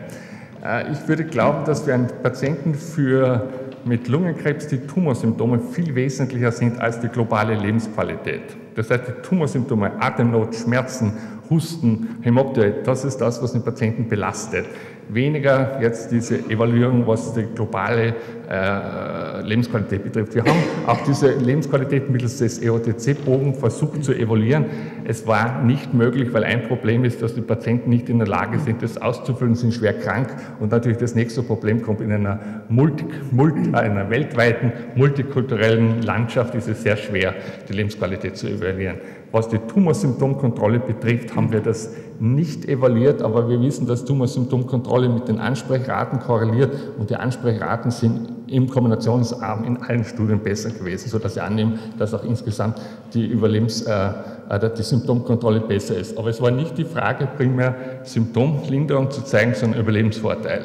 Ich 0.93 1.09
würde 1.09 1.25
glauben, 1.25 1.65
dass 1.65 1.83
für 1.83 1.95
einen 1.95 2.09
Patienten 2.23 2.75
für, 2.75 3.49
mit 3.85 4.09
Lungenkrebs 4.09 4.67
die 4.67 4.79
Tumorsymptome 4.79 5.61
viel 5.61 5.95
wesentlicher 5.95 6.51
sind 6.51 6.81
als 6.81 6.99
die 6.99 7.09
globale 7.09 7.55
Lebensqualität. 7.55 8.57
Das 8.75 8.91
heißt, 8.91 9.05
die 9.07 9.23
Tumorsymptome, 9.23 9.93
Atemnot, 10.01 10.57
Schmerzen, 10.57 11.13
Husten, 11.49 12.17
Hämoptyie, 12.23 12.83
das 12.85 13.05
ist 13.05 13.19
das, 13.19 13.41
was 13.41 13.53
den 13.53 13.63
Patienten 13.63 14.09
belastet 14.09 14.67
weniger 15.09 15.79
jetzt 15.81 16.11
diese 16.11 16.39
Evaluierung, 16.51 17.07
was 17.07 17.35
die 17.35 17.47
globale 17.55 18.15
äh, 18.49 19.43
Lebensqualität 19.43 20.05
betrifft. 20.05 20.35
Wir 20.35 20.45
haben 20.45 20.59
auch 20.87 21.03
diese 21.05 21.35
Lebensqualität 21.35 22.11
mittels 22.11 22.39
des 22.39 22.61
EOTC-Bogen 22.63 23.55
versucht 23.55 24.05
zu 24.05 24.13
evaluieren. 24.13 24.67
Es 25.05 25.27
war 25.27 25.63
nicht 25.63 25.95
möglich, 25.95 26.33
weil 26.33 26.45
ein 26.45 26.63
Problem 26.65 27.05
ist, 27.05 27.23
dass 27.23 27.35
die 27.35 27.41
Patienten 27.41 27.91
nicht 27.91 28.09
in 28.09 28.19
der 28.19 28.29
Lage 28.29 28.59
sind, 28.59 28.83
das 28.83 28.99
auszufüllen, 28.99 29.55
sind 29.55 29.75
schwer 29.75 29.95
krank 29.95 30.29
und 30.61 30.71
natürlich 30.71 30.99
das 30.99 31.15
nächste 31.15 31.43
Problem 31.43 31.83
kommt 31.83 32.01
in 32.01 32.13
einer, 32.13 32.39
Multi, 32.69 33.05
Multi, 33.31 33.71
äh, 33.71 33.77
einer 33.77 34.11
weltweiten 34.11 34.73
multikulturellen 34.95 36.03
Landschaft 36.03 36.55
ist 36.55 36.69
es 36.69 36.83
sehr 36.83 36.97
schwer, 36.97 37.35
die 37.69 37.73
Lebensqualität 37.73 38.37
zu 38.37 38.49
evaluieren. 38.49 38.99
Was 39.33 39.49
die 39.49 39.59
Tumorsymptomkontrolle 39.59 40.79
betrifft, 40.79 41.35
haben 41.35 41.53
wir 41.53 41.61
das 41.61 41.91
nicht 42.21 42.67
evaluiert, 42.67 43.23
aber 43.23 43.49
wir 43.49 43.61
wissen, 43.61 43.87
dass 43.87 44.05
Tumorsymptomkontrolle 44.05 45.09
mit 45.09 45.29
den 45.29 45.39
Ansprechraten 45.39 46.21
korreliert 46.21 46.73
und 46.99 47.11
die 47.11 47.17
Ansprechraten 47.17 47.91
sind 47.91 48.33
im 48.47 48.69
Kombinationsarm 48.69 49.65
in 49.65 49.77
allen 49.79 50.05
Studien 50.05 50.39
besser 50.41 50.71
gewesen, 50.71 51.09
sodass 51.09 51.37
ich 51.37 51.43
annehme, 51.43 51.79
dass 51.99 52.15
auch 52.15 52.25
insgesamt 52.25 52.81
die 53.13 53.27
Überlebens, 53.27 53.83
äh, 53.83 54.11
äh, 54.49 54.71
die 54.77 54.83
Symptomkontrolle 54.83 55.61
besser 55.61 55.97
ist. 55.97 56.17
Aber 56.17 56.29
es 56.31 56.41
war 56.41 56.51
nicht 56.51 56.79
die 56.79 56.85
Frage, 56.85 57.27
primär 57.37 57.75
Symptomlinderung 58.05 59.11
zu 59.11 59.23
zeigen, 59.23 59.55
sondern 59.55 59.81
Überlebensvorteil. 59.81 60.63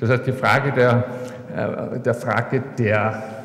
Das 0.00 0.10
heißt, 0.10 0.26
die 0.26 0.32
Frage 0.32 0.72
der, 0.72 1.04
äh, 1.54 2.00
der 2.00 2.14
Frage 2.14 2.62
der 2.78 3.39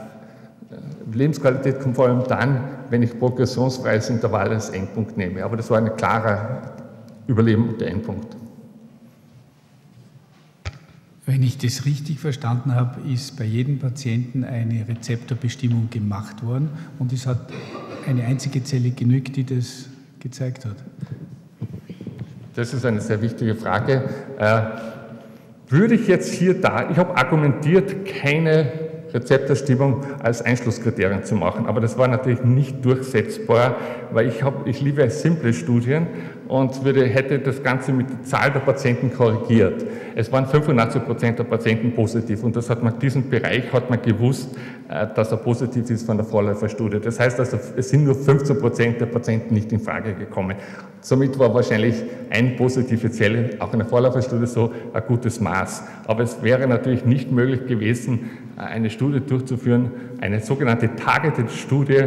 Lebensqualität 1.12 1.80
kommt 1.80 1.96
vor 1.96 2.08
allem 2.08 2.24
dann, 2.28 2.64
wenn 2.90 3.04
ich 3.04 3.18
progressionsfreies 3.18 4.10
Intervall 4.10 4.50
als 4.50 4.70
Endpunkt 4.70 5.18
nehme. 5.18 5.44
Aber 5.44 5.58
das 5.58 5.70
war 5.70 5.78
ein 5.78 5.96
klarer 5.96 6.74
Überleben 7.28 7.78
der 7.80 7.90
Endpunkt. 7.90 8.36
Wenn 11.26 11.42
ich 11.42 11.58
das 11.58 11.86
richtig 11.86 12.20
verstanden 12.20 12.76
habe, 12.76 13.02
ist 13.10 13.36
bei 13.38 13.46
jedem 13.46 13.80
Patienten 13.80 14.44
eine 14.44 14.88
Rezeptorbestimmung 14.88 15.90
gemacht 15.90 16.46
worden 16.46 16.70
und 17.00 17.12
es 17.14 17.26
hat 17.26 17.40
eine 18.08 18.24
einzige 18.24 18.64
Zelle 18.64 18.92
genügt, 18.92 19.36
die 19.36 19.44
das 19.44 19.88
gezeigt 20.20 20.66
hat. 20.66 20.76
Das 22.56 22.74
ist 22.74 22.86
eine 22.86 23.02
sehr 23.02 23.22
wichtige 23.22 23.56
Frage. 23.56 24.08
Äh, 24.38 24.62
würde 25.68 25.96
ich 25.96 26.08
jetzt 26.08 26.32
hier 26.32 26.62
da, 26.62 26.90
ich 26.92 26.98
habe 26.98 27.18
argumentiert, 27.18 28.06
keine 28.06 28.72
Rezeptorstimmung 29.16 30.04
als 30.22 30.42
Einschlusskriterium 30.42 31.24
zu 31.24 31.36
machen. 31.36 31.66
Aber 31.66 31.80
das 31.80 31.98
war 31.98 32.08
natürlich 32.08 32.44
nicht 32.44 32.84
durchsetzbar, 32.84 33.78
weil 34.12 34.28
ich, 34.28 34.44
hab, 34.44 34.68
ich 34.68 34.82
liebe 34.82 35.10
simple 35.10 35.54
Studien 35.54 36.08
und 36.48 36.84
würde, 36.84 37.06
hätte 37.06 37.40
das 37.40 37.64
Ganze 37.64 37.92
mit 37.92 38.10
der 38.10 38.24
Zahl 38.24 38.52
der 38.52 38.60
Patienten 38.60 39.12
korrigiert. 39.12 39.86
Es 40.16 40.32
waren 40.32 40.46
85 40.46 41.04
Prozent 41.04 41.40
der 41.40 41.44
Patienten 41.44 41.94
positiv 41.94 42.44
und 42.44 42.56
das 42.56 42.70
hat 42.70 42.84
man, 42.84 43.00
diesen 43.00 43.30
Bereich 43.30 43.72
hat 43.74 43.90
man 43.90 44.02
gewusst, 44.02 44.56
äh, 44.90 45.08
dass 45.16 45.32
er 45.32 45.38
positiv 45.38 45.90
ist 45.90 46.06
von 46.06 46.18
der 46.18 46.26
Vorläuferstudie. 46.26 47.00
Das 47.00 47.20
heißt 47.20 47.40
also, 47.40 47.58
es 47.76 47.90
sind 47.90 48.06
nur 48.06 48.16
15 48.16 48.60
Prozent 48.60 49.02
der 49.02 49.08
Patienten 49.08 49.54
nicht 49.54 49.72
in 49.72 49.80
Frage 49.80 50.14
gekommen. 50.14 50.56
Somit 51.02 51.38
war 51.40 51.54
wahrscheinlich 51.54 51.96
eine 52.30 52.52
positive 52.52 53.10
Zelle 53.12 53.52
auch 53.60 53.74
in 53.74 53.80
der 53.80 53.88
Vorläuferstudie 53.88 54.48
so 54.48 54.72
ein 54.94 55.04
gutes 55.08 55.40
Maß. 55.40 55.84
Aber 56.06 56.24
es 56.24 56.42
wäre 56.44 56.68
natürlich 56.68 57.06
nicht 57.06 57.32
möglich 57.32 57.66
gewesen, 57.66 58.30
eine 58.56 58.90
Studie 58.90 59.20
durchzuführen, 59.20 59.92
eine 60.22 60.40
sogenannte 60.40 60.96
Targeted-Studie 60.96 62.04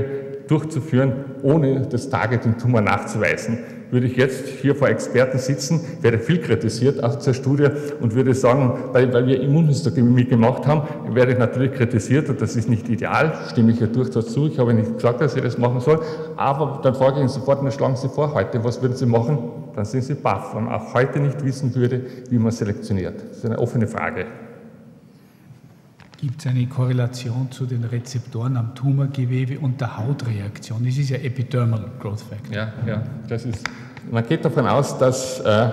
durchzuführen, 0.47 1.13
ohne 1.43 1.83
das 1.83 2.09
Targeting-Tumor 2.09 2.81
nachzuweisen 2.81 3.59
würde 3.91 4.07
ich 4.07 4.17
jetzt 4.17 4.47
hier 4.47 4.75
vor 4.75 4.89
Experten 4.89 5.39
sitzen, 5.39 5.81
werde 6.01 6.19
viel 6.19 6.39
kritisiert 6.39 7.03
auch 7.03 7.19
zur 7.19 7.35
Studie 7.35 7.69
und 8.01 8.15
würde 8.15 8.35
sagen, 8.35 8.73
weil, 8.93 9.13
weil 9.13 9.27
wir 9.27 9.41
Immunhistochemie 9.41 10.25
gemacht 10.25 10.67
haben, 10.67 10.83
werde 11.15 11.33
ich 11.33 11.39
natürlich 11.39 11.73
kritisiert 11.73 12.29
und 12.29 12.41
das 12.41 12.57
ist 12.57 12.69
nicht 12.69 12.89
ideal, 12.89 13.33
stimme 13.51 13.73
ich 13.73 13.81
ja 13.81 13.87
durchaus 13.87 14.33
zu. 14.33 14.47
Ich 14.47 14.59
habe 14.59 14.75
nicht 14.75 14.95
gesagt, 14.95 15.21
dass 15.21 15.37
ich 15.37 15.43
das 15.43 15.59
machen 15.59 15.81
soll, 15.81 16.01
aber 16.37 16.81
dann 16.83 16.95
frage 16.95 17.17
ich 17.17 17.23
ihn 17.23 17.29
sofort, 17.29 17.63
dann 17.63 17.73
schlagen 17.73 17.97
Sie 17.97 18.09
vor 18.09 18.35
heute, 18.35 18.63
was 18.65 18.81
würden 18.83 18.97
Sie 18.97 19.07
machen? 19.07 19.39
Dann 19.75 19.85
sind 19.85 20.03
Sie 20.03 20.15
baff, 20.15 20.55
wenn 20.55 20.65
man 20.65 20.75
auch 20.75 20.95
heute 20.95 21.21
nicht 21.21 21.45
wissen 21.45 21.75
würde, 21.75 22.03
wie 22.31 22.39
man 22.39 22.53
selektioniert. 22.53 23.15
Das 23.29 23.39
ist 23.39 23.47
eine 23.47 23.59
offene 23.59 23.87
Frage. 23.87 24.27
Gibt 26.21 26.41
es 26.41 26.49
eine 26.49 26.67
Korrelation 26.67 27.49
zu 27.53 27.65
den 27.65 27.85
Rezeptoren 27.85 28.57
am 28.57 28.75
Tumorgewebe 28.75 29.61
und 29.61 29.81
der 29.81 29.99
Hautreaktion? 29.99 30.85
Das 30.85 30.99
ist 30.99 31.11
ja 31.11 31.17
Epidermal 31.19 31.85
Growth 32.01 32.23
Factor. 32.23 32.53
Ja, 32.53 32.73
ja, 32.85 33.03
das 33.29 33.45
ist, 33.45 33.65
man 34.11 34.27
geht 34.27 34.45
davon 34.45 34.67
aus, 34.67 34.99
dass, 34.99 35.39
äh, 35.39 35.69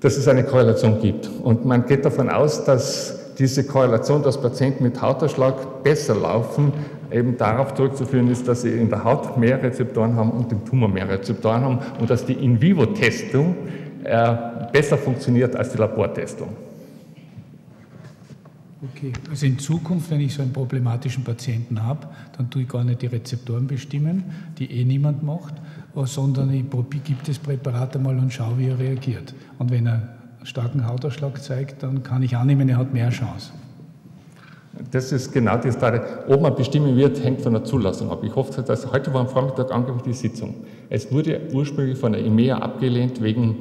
dass 0.00 0.16
es 0.16 0.26
eine 0.26 0.42
Korrelation 0.42 1.00
gibt. 1.00 1.28
Und 1.28 1.64
man 1.64 1.86
geht 1.86 2.04
davon 2.04 2.28
aus, 2.28 2.64
dass 2.64 3.36
diese 3.38 3.62
Korrelation, 3.62 4.24
dass 4.24 4.40
Patienten 4.40 4.82
mit 4.82 5.00
Hauterschlag 5.00 5.84
besser 5.84 6.16
laufen, 6.16 6.72
eben 7.12 7.36
darauf 7.36 7.74
zurückzuführen 7.74 8.28
ist, 8.28 8.48
dass 8.48 8.62
sie 8.62 8.70
in 8.70 8.88
der 8.88 9.04
Haut 9.04 9.38
mehr 9.38 9.62
Rezeptoren 9.62 10.16
haben 10.16 10.32
und 10.32 10.50
im 10.50 10.64
Tumor 10.64 10.88
mehr 10.88 11.08
Rezeptoren 11.08 11.62
haben 11.62 11.78
und 12.00 12.10
dass 12.10 12.26
die 12.26 12.32
In-vivo-Testung 12.32 13.54
äh, 14.02 14.34
besser 14.72 14.98
funktioniert 14.98 15.54
als 15.54 15.70
die 15.70 15.78
Labortestung. 15.78 16.48
Okay, 18.80 19.12
also 19.28 19.44
in 19.44 19.58
Zukunft, 19.58 20.08
wenn 20.10 20.20
ich 20.20 20.34
so 20.34 20.42
einen 20.42 20.52
problematischen 20.52 21.24
Patienten 21.24 21.82
habe, 21.82 22.06
dann 22.36 22.48
tue 22.48 22.62
ich 22.62 22.68
gar 22.68 22.84
nicht 22.84 23.02
die 23.02 23.06
Rezeptoren 23.06 23.66
bestimmen, 23.66 24.22
die 24.56 24.70
eh 24.70 24.84
niemand 24.84 25.24
macht, 25.24 25.54
äh, 25.96 26.06
sondern 26.06 26.52
ich 26.54 26.64
gebe 26.70 27.18
das 27.26 27.40
Präparat 27.40 27.96
einmal 27.96 28.16
und 28.18 28.32
schaue, 28.32 28.56
wie 28.58 28.68
er 28.68 28.78
reagiert. 28.78 29.34
Und 29.58 29.72
wenn 29.72 29.86
er 29.86 29.94
einen 29.94 30.46
starken 30.46 30.86
Hautausschlag 30.86 31.42
zeigt, 31.42 31.82
dann 31.82 32.04
kann 32.04 32.22
ich 32.22 32.36
annehmen, 32.36 32.68
er 32.68 32.76
hat 32.76 32.92
mehr 32.92 33.10
Chance. 33.10 33.50
Das 34.92 35.10
ist 35.10 35.32
genau 35.32 35.56
die 35.56 35.72
Frage. 35.72 36.24
Ob 36.28 36.40
man 36.40 36.54
bestimmen 36.54 36.96
wird, 36.96 37.22
hängt 37.24 37.40
von 37.40 37.54
der 37.54 37.64
Zulassung 37.64 38.12
ab. 38.12 38.22
Ich 38.22 38.34
hoffe, 38.36 38.62
dass 38.62 38.92
heute 38.92 39.12
war 39.12 39.22
am 39.22 39.28
Vormittag 39.28 39.72
angeblich 39.72 40.02
die 40.02 40.12
Sitzung. 40.12 40.54
Es 40.88 41.10
wurde 41.10 41.40
ursprünglich 41.52 41.98
von 41.98 42.12
der 42.12 42.24
EMEA 42.24 42.58
abgelehnt 42.58 43.20
wegen 43.20 43.56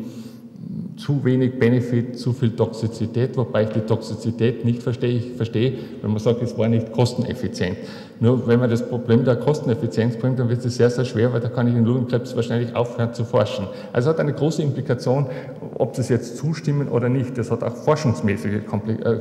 zu 0.98 1.24
wenig 1.24 1.60
Benefit, 1.60 2.20
zu 2.20 2.34
viel 2.34 2.56
Toxizität, 2.56 3.38
wobei 3.38 3.64
ich 3.64 3.70
die 3.70 3.82
Toxizität 3.82 4.66
nicht 4.66 4.82
verstehe. 4.82 5.18
Ich 5.18 5.34
verstehe, 5.34 5.74
wenn 6.02 6.12
man 6.12 6.20
sagt, 6.20 6.42
es 6.42 6.58
war 6.58 6.68
nicht 6.68 6.92
kosteneffizient. 6.92 7.78
Nur 8.20 8.48
wenn 8.48 8.60
man 8.60 8.70
das 8.70 8.88
Problem 8.88 9.24
der 9.24 9.36
Kosteneffizienz 9.36 10.18
bringt, 10.18 10.40
dann 10.40 10.50
wird 10.50 10.66
es 10.66 10.76
sehr, 10.76 10.90
sehr 10.90 11.06
schwer, 11.06 11.32
weil 11.34 11.40
da 11.40 11.50
kann 11.50 11.68
ich 11.68 11.76
in 11.76 11.86
Lungenkrebs 11.86 12.36
wahrscheinlich 12.36 12.76
aufhören 12.76 13.14
zu 13.14 13.26
forschen. 13.26 13.68
Also 13.94 14.10
hat 14.10 14.20
eine 14.20 14.34
große 14.34 14.62
Implikation, 14.64 15.28
ob 15.76 15.94
das 15.94 16.10
jetzt 16.10 16.38
zustimmen 16.38 16.88
oder 16.88 17.10
nicht. 17.10 17.38
Das 17.38 17.52
hat 17.52 17.64
auch 17.64 17.76
forschungsmäßige 17.76 18.54
äh, 18.54 19.12
äh, 19.12 19.20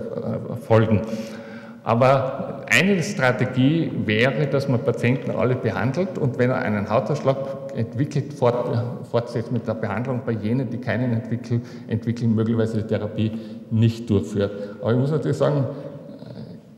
Folgen. 0.67 1.03
Aber 1.87 2.67
eine 2.69 3.01
Strategie 3.01 3.93
wäre, 4.07 4.49
dass 4.49 4.67
man 4.67 4.83
Patienten 4.83 5.31
alle 5.31 5.55
behandelt 5.55 6.19
und 6.19 6.37
wenn 6.37 6.51
er 6.51 6.57
einen 6.57 6.91
Hautausschlag 6.91 7.37
entwickelt, 7.77 8.33
fort, 8.33 8.77
fortsetzt 9.09 9.53
mit 9.53 9.69
der 9.69 9.75
Behandlung 9.75 10.23
bei 10.27 10.33
jenen, 10.33 10.69
die 10.69 10.79
keinen 10.79 11.13
entwickeln, 11.13 11.63
entwickeln 11.87 12.35
möglicherweise 12.35 12.79
die 12.79 12.89
Therapie 12.89 13.31
nicht 13.71 14.11
durchführt. 14.11 14.51
Aber 14.81 14.95
ich 14.95 14.99
muss 14.99 15.13
natürlich 15.13 15.37
sagen, 15.37 15.65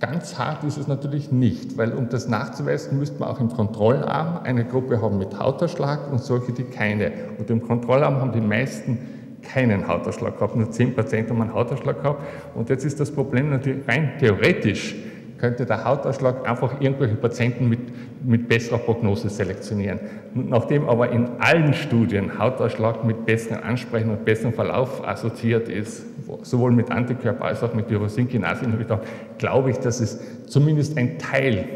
Ganz 0.01 0.39
hart 0.39 0.63
ist 0.63 0.79
es 0.79 0.87
natürlich 0.87 1.33
nicht, 1.33 1.77
weil 1.77 1.93
um 1.93 2.09
das 2.09 2.29
nachzuweisen, 2.29 3.01
müsste 3.01 3.19
man 3.19 3.31
auch 3.31 3.41
im 3.41 3.49
Kontrollarm 3.49 4.39
eine 4.45 4.65
Gruppe 4.65 5.03
haben 5.03 5.19
mit 5.19 5.37
Hautausschlag 5.37 6.13
und 6.13 6.23
solche, 6.23 6.53
die 6.53 6.63
keine. 6.63 7.11
Und 7.37 7.51
im 7.51 7.67
Kontrollarm 7.67 8.21
haben 8.21 8.31
die 8.31 8.41
meisten 8.41 8.99
keinen 9.43 9.87
Hautausschlag 9.87 10.37
gehabt, 10.37 10.57
nur 10.57 10.71
10 10.71 10.97
haben 10.97 11.43
einen 11.43 11.55
Hautausschlag 11.55 12.03
gehabt. 12.03 12.23
Und 12.55 12.69
jetzt 12.71 12.85
ist 12.85 12.99
das 13.01 13.11
Problem 13.11 13.51
natürlich 13.51 13.87
rein 13.87 14.13
theoretisch, 14.19 14.97
könnte 15.39 15.65
der 15.65 15.85
Hautausschlag 15.85 16.49
einfach 16.49 16.81
irgendwelche 16.81 17.15
Patienten 17.15 17.69
mit, 17.69 17.81
mit 18.25 18.49
besserer 18.49 18.79
Prognose 18.79 19.29
selektionieren. 19.29 20.01
Nachdem 20.35 20.89
aber 20.89 21.11
in 21.13 21.29
allen 21.39 21.73
Studien 21.75 22.39
Hautausschlag 22.39 23.05
mit 23.05 23.25
besseren 23.25 23.63
Ansprechen 23.63 24.11
und 24.11 24.25
besserem 24.25 24.53
Verlauf 24.53 25.07
assoziiert 25.07 25.69
ist, 25.69 26.05
sowohl 26.43 26.73
mit 26.73 26.91
Antikörper 26.91 27.45
als 27.45 27.63
auch 27.63 27.73
mit 27.73 27.89
Tyrosinkinase-Inhibitor, 27.89 29.01
glaube 29.39 29.71
ich, 29.71 29.79
dass 29.79 30.01
es 30.01 30.47
zumindest 30.47 30.99
ein 30.99 31.19
Teil 31.19 31.67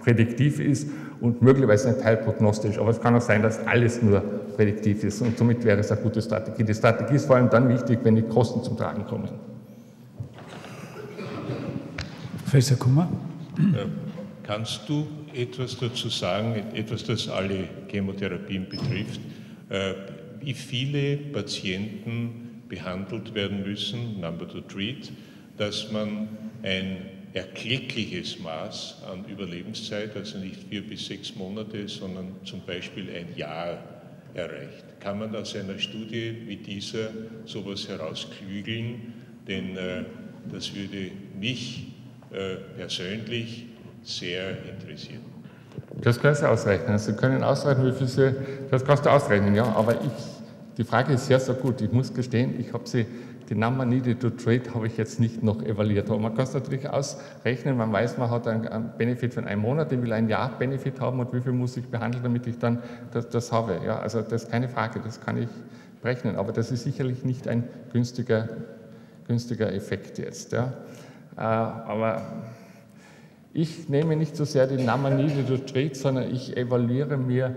prädiktiv 0.00 0.60
ist 0.60 0.88
und 1.24 1.40
möglicherweise 1.40 1.88
ein 1.88 1.98
Teil 1.98 2.18
prognostisch. 2.18 2.76
Aber 2.76 2.90
es 2.90 3.00
kann 3.00 3.16
auch 3.16 3.20
sein, 3.22 3.40
dass 3.40 3.66
alles 3.66 4.02
nur 4.02 4.20
prädiktiv 4.56 5.02
ist 5.04 5.22
und 5.22 5.38
somit 5.38 5.64
wäre 5.64 5.80
es 5.80 5.90
eine 5.90 6.02
gute 6.02 6.20
Strategie. 6.20 6.64
Die 6.64 6.74
Strategie 6.74 7.14
ist 7.14 7.24
vor 7.24 7.36
allem 7.36 7.48
dann 7.48 7.66
wichtig, 7.70 8.00
wenn 8.02 8.14
die 8.14 8.22
Kosten 8.22 8.62
zum 8.62 8.76
Tragen 8.76 9.06
kommen. 9.06 9.30
Professor 12.42 12.76
Kummer. 12.76 13.08
Kannst 14.42 14.82
du 14.86 15.06
etwas 15.32 15.78
dazu 15.78 16.10
sagen, 16.10 16.56
etwas, 16.74 17.04
das 17.04 17.26
alle 17.30 17.68
Chemotherapien 17.88 18.68
betrifft, 18.68 19.20
äh, 19.70 19.94
wie 20.40 20.52
viele 20.52 21.16
Patienten 21.16 22.60
behandelt 22.68 23.34
werden 23.34 23.62
müssen, 23.62 24.20
number 24.20 24.46
to 24.46 24.60
treat, 24.60 25.10
dass 25.56 25.90
man 25.90 26.28
ein 26.62 27.13
erkleckliches 27.34 28.38
Maß 28.38 29.02
an 29.12 29.24
Überlebenszeit, 29.26 30.16
also 30.16 30.38
nicht 30.38 30.62
vier 30.70 30.82
bis 30.82 31.06
sechs 31.06 31.34
Monate, 31.34 31.88
sondern 31.88 32.36
zum 32.44 32.60
Beispiel 32.64 33.08
ein 33.10 33.36
Jahr 33.36 33.78
erreicht. 34.34 34.84
Kann 35.00 35.18
man 35.18 35.34
aus 35.34 35.54
einer 35.56 35.78
Studie 35.78 36.36
wie 36.46 36.56
dieser 36.56 37.08
sowas 37.44 37.88
herausklügeln? 37.88 39.12
Denn 39.46 39.76
äh, 39.76 40.04
das 40.50 40.74
würde 40.74 41.10
mich 41.38 41.88
äh, 42.32 42.56
persönlich 42.76 43.66
sehr 44.02 44.50
interessiert. 44.64 45.20
Das 46.00 46.20
können 46.20 46.34
Sie 46.34 46.48
ausrechnen. 46.48 46.98
Sie 46.98 47.14
können 47.14 47.42
ausrechnen, 47.42 47.92
wie 47.92 47.98
viel 47.98 48.06
Sie, 48.06 48.34
das 48.70 48.84
kannst 48.84 49.04
du 49.06 49.10
ausrechnen, 49.10 49.54
ja. 49.54 49.64
Aber 49.64 49.92
ich, 49.92 50.12
die 50.76 50.84
Frage 50.84 51.14
ist 51.14 51.26
sehr, 51.26 51.40
sehr 51.40 51.54
gut. 51.54 51.80
Ich 51.80 51.90
muss 51.90 52.12
gestehen, 52.12 52.60
ich 52.60 52.72
habe 52.72 52.86
sie, 52.88 53.06
die 53.48 53.54
Number 53.54 53.84
needed 53.84 54.20
to 54.20 54.30
trade 54.30 54.62
habe 54.74 54.86
ich 54.86 54.96
jetzt 54.96 55.20
nicht 55.20 55.42
noch 55.42 55.62
evaluiert. 55.62 56.08
Aber 56.08 56.18
man 56.18 56.34
kann 56.34 56.44
es 56.44 56.54
natürlich 56.54 56.88
ausrechnen. 56.88 57.76
Man 57.76 57.92
weiß, 57.92 58.16
man 58.16 58.30
hat 58.30 58.46
einen, 58.46 58.90
Benefit 58.96 59.34
von 59.34 59.44
einem 59.46 59.62
Monat, 59.62 59.92
ich 59.92 60.00
will 60.00 60.12
ein 60.12 60.28
Jahr 60.28 60.58
Benefit 60.58 61.00
haben 61.00 61.20
und 61.20 61.32
wie 61.32 61.40
viel 61.40 61.52
muss 61.52 61.76
ich 61.76 61.86
behandeln, 61.86 62.22
damit 62.22 62.46
ich 62.46 62.58
dann 62.58 62.82
das, 63.12 63.28
das 63.28 63.52
habe. 63.52 63.80
Ja, 63.84 63.98
also 63.98 64.22
das 64.22 64.44
ist 64.44 64.50
keine 64.50 64.68
Frage, 64.68 65.00
das 65.00 65.20
kann 65.20 65.36
ich 65.36 65.48
berechnen. 66.02 66.36
Aber 66.36 66.52
das 66.52 66.70
ist 66.72 66.84
sicherlich 66.84 67.24
nicht 67.24 67.46
ein 67.46 67.64
günstiger, 67.92 68.48
günstiger 69.26 69.72
Effekt 69.72 70.18
jetzt. 70.18 70.52
Ja. 70.52 70.72
Äh, 71.36 71.40
aber 71.40 72.22
ich 73.52 73.88
nehme 73.88 74.16
nicht 74.16 74.36
so 74.36 74.44
sehr 74.44 74.66
den 74.66 74.84
Namen 74.84 75.16
Niedertrade, 75.16 75.94
sondern 75.94 76.30
ich 76.32 76.56
evaluiere 76.56 77.16
mir, 77.16 77.54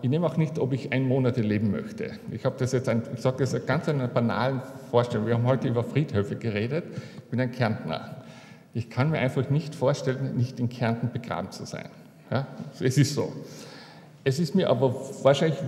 ich 0.00 0.08
nehme 0.08 0.26
auch 0.26 0.38
nicht, 0.38 0.58
ob 0.58 0.72
ich 0.72 0.92
ein 0.92 1.06
Monat 1.06 1.36
leben 1.36 1.70
möchte. 1.70 2.12
Ich 2.30 2.46
habe 2.46 2.56
das 2.58 2.72
jetzt, 2.72 2.88
ein, 2.88 3.02
ich 3.14 3.20
sage 3.20 3.36
das 3.38 3.66
ganz 3.66 3.86
in 3.86 3.96
einer 3.96 4.08
banalen 4.08 4.62
Vorstellung. 4.90 5.26
Wir 5.26 5.34
haben 5.34 5.46
heute 5.46 5.68
über 5.68 5.84
Friedhöfe 5.84 6.36
geredet. 6.36 6.84
Ich 7.16 7.24
bin 7.24 7.40
ein 7.40 7.52
Kärntner. 7.52 8.22
Ich 8.72 8.88
kann 8.88 9.10
mir 9.10 9.18
einfach 9.18 9.50
nicht 9.50 9.74
vorstellen, 9.74 10.36
nicht 10.36 10.58
in 10.58 10.70
Kärnten 10.70 11.10
begraben 11.12 11.50
zu 11.50 11.66
sein. 11.66 11.90
Ja, 12.30 12.46
es 12.80 12.96
ist 12.96 13.14
so. 13.14 13.32
Es 14.24 14.38
ist 14.38 14.54
mir 14.54 14.70
aber 14.70 14.94
wahrscheinlich 15.22 15.58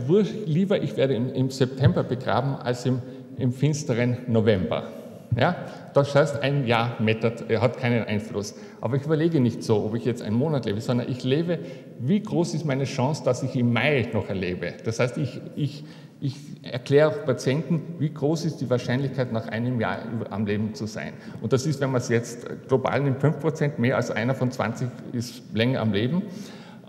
lieber, 0.46 0.82
ich 0.82 0.96
werde 0.96 1.14
im 1.14 1.50
September 1.50 2.02
begraben, 2.02 2.56
als 2.56 2.86
im, 2.86 3.00
im 3.36 3.52
finsteren 3.52 4.16
November. 4.26 4.88
Ja? 5.36 5.56
Das 5.94 6.14
heißt, 6.14 6.42
ein 6.42 6.66
Jahr 6.66 6.96
mettert, 7.00 7.44
hat 7.60 7.78
keinen 7.78 8.04
Einfluss. 8.04 8.54
Aber 8.80 8.96
ich 8.96 9.04
überlege 9.04 9.40
nicht 9.40 9.62
so, 9.62 9.84
ob 9.84 9.94
ich 9.94 10.04
jetzt 10.04 10.22
einen 10.22 10.36
Monat 10.36 10.66
lebe, 10.66 10.80
sondern 10.80 11.08
ich 11.08 11.24
lebe, 11.24 11.58
wie 11.98 12.20
groß 12.20 12.54
ist 12.54 12.64
meine 12.64 12.84
Chance, 12.84 13.22
dass 13.24 13.42
ich 13.42 13.56
im 13.56 13.72
Mai 13.72 14.08
noch 14.12 14.28
erlebe. 14.28 14.74
Das 14.84 15.00
heißt, 15.00 15.18
ich, 15.18 15.40
ich, 15.56 15.84
ich 16.20 16.36
erkläre 16.62 17.08
auch 17.08 17.24
Patienten, 17.24 17.96
wie 17.98 18.12
groß 18.12 18.44
ist 18.44 18.60
die 18.60 18.70
Wahrscheinlichkeit, 18.70 19.32
nach 19.32 19.48
einem 19.48 19.80
Jahr 19.80 19.98
am 20.30 20.46
Leben 20.46 20.74
zu 20.74 20.86
sein. 20.86 21.14
Und 21.40 21.52
das 21.52 21.66
ist, 21.66 21.80
wenn 21.80 21.90
man 21.90 22.00
es 22.00 22.08
jetzt 22.08 22.46
global 22.68 23.00
nimmt, 23.00 23.22
5% 23.22 23.78
mehr 23.78 23.96
als 23.96 24.10
einer 24.10 24.34
von 24.34 24.50
20 24.50 24.88
ist 25.12 25.42
länger 25.54 25.80
am 25.80 25.92
Leben. 25.92 26.22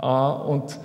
Äh, 0.02 0.06
und 0.06 0.80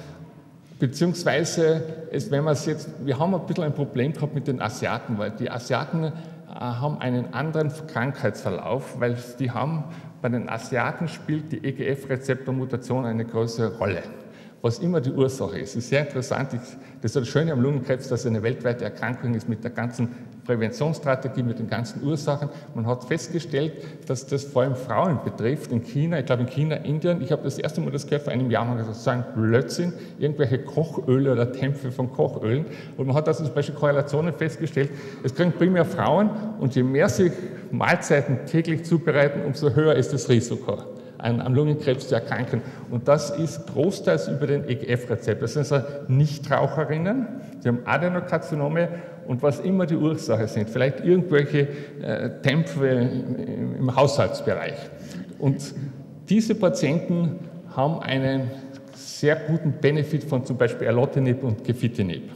beziehungsweise, 0.78 1.82
wenn 2.30 2.44
man 2.44 2.54
es 2.54 2.66
jetzt, 2.66 2.88
wir 3.04 3.18
haben 3.18 3.34
ein 3.34 3.46
bisschen 3.46 3.64
ein 3.64 3.74
Problem 3.74 4.12
gehabt 4.12 4.34
mit 4.34 4.46
den 4.46 4.60
Asiaten, 4.60 5.18
weil 5.18 5.30
die 5.30 5.50
Asiaten 5.50 6.12
haben 6.54 6.98
einen 6.98 7.34
anderen 7.34 7.72
Krankheitsverlauf, 7.88 9.00
weil 9.00 9.16
die 9.38 9.50
haben, 9.50 9.84
bei 10.22 10.28
den 10.28 10.48
Asiaten 10.48 11.08
spielt 11.08 11.52
die 11.52 11.64
EGF-Rezeptormutation 11.64 13.04
eine 13.04 13.24
größere 13.24 13.76
Rolle 13.78 14.02
was 14.64 14.78
immer 14.78 14.98
die 15.02 15.12
Ursache 15.12 15.58
ist. 15.58 15.72
Es 15.72 15.76
ist 15.76 15.88
sehr 15.90 16.06
interessant. 16.06 16.54
Das 16.54 16.78
ist 17.02 17.16
das 17.16 17.28
Schöne 17.28 17.52
am 17.52 17.60
Lungenkrebs, 17.60 18.08
dass 18.08 18.20
es 18.20 18.26
eine 18.26 18.42
weltweite 18.42 18.84
Erkrankung 18.84 19.34
ist 19.34 19.46
mit 19.46 19.62
der 19.62 19.70
ganzen 19.70 20.08
Präventionsstrategie, 20.44 21.42
mit 21.42 21.58
den 21.58 21.68
ganzen 21.68 22.02
Ursachen. 22.02 22.48
Man 22.74 22.86
hat 22.86 23.04
festgestellt, 23.04 23.72
dass 24.06 24.26
das 24.26 24.44
vor 24.44 24.62
allem 24.62 24.76
Frauen 24.76 25.20
betrifft. 25.24 25.72
In 25.72 25.82
China, 25.82 26.18
ich 26.18 26.26
glaube 26.26 26.42
in 26.42 26.48
China, 26.48 26.76
Indien, 26.76 27.22
ich 27.22 27.32
habe 27.32 27.42
das 27.42 27.58
erste 27.58 27.80
Mal 27.80 27.90
das 27.90 28.06
gehört 28.06 28.22
vor 28.22 28.32
einem 28.32 28.50
Jahr, 28.50 28.64
man 28.64 28.78
hat 28.78 28.86
gesagt, 28.86 29.00
so 29.00 29.10
ein 29.10 29.24
Blödsinn, 29.34 29.92
irgendwelche 30.18 30.58
Kochöle 30.58 31.32
oder 31.32 31.46
Dämpfe 31.46 31.90
von 31.90 32.12
Kochölen. 32.12 32.66
Und 32.96 33.06
man 33.06 33.16
hat 33.16 33.28
also 33.28 33.44
zum 33.44 33.54
Beispiel 33.54 33.74
Korrelationen 33.74 34.34
festgestellt, 34.34 34.90
es 35.22 35.34
kriegen 35.34 35.52
primär 35.52 35.84
Frauen 35.84 36.30
und 36.58 36.74
je 36.74 36.82
mehr 36.82 37.08
sie 37.08 37.32
Mahlzeiten 37.70 38.46
täglich 38.46 38.84
zubereiten, 38.84 39.42
umso 39.44 39.70
höher 39.70 39.94
ist 39.94 40.12
das 40.12 40.28
Risiko 40.28 40.78
an, 41.24 41.40
an 41.40 41.54
Lungenkrebs 41.54 42.08
zu 42.08 42.14
erkranken. 42.14 42.60
Und 42.90 43.08
das 43.08 43.30
ist 43.30 43.66
großteils 43.68 44.28
über 44.28 44.46
den 44.46 44.68
EGF-Rezeptor. 44.68 45.42
Das 45.42 45.54
sind 45.54 45.72
also 45.72 45.86
Nichtraucherinnen, 46.08 47.26
die 47.62 47.68
haben 47.68 47.80
Adenokarzinome 47.86 48.88
und 49.26 49.42
was 49.42 49.60
immer 49.60 49.86
die 49.86 49.96
Ursache 49.96 50.46
sind, 50.48 50.68
vielleicht 50.68 51.00
irgendwelche 51.00 51.68
äh, 52.02 52.30
Dämpfe 52.44 52.86
im, 52.88 53.76
im 53.78 53.96
Haushaltsbereich. 53.96 54.76
Und 55.38 55.74
diese 56.28 56.54
Patienten 56.54 57.38
haben 57.74 58.00
einen 58.00 58.50
sehr 58.94 59.36
guten 59.36 59.72
Benefit 59.80 60.24
von 60.24 60.44
zum 60.44 60.58
Beispiel 60.58 60.86
Erlotinib 60.86 61.42
und 61.42 61.64
Gefitinib. 61.64 62.30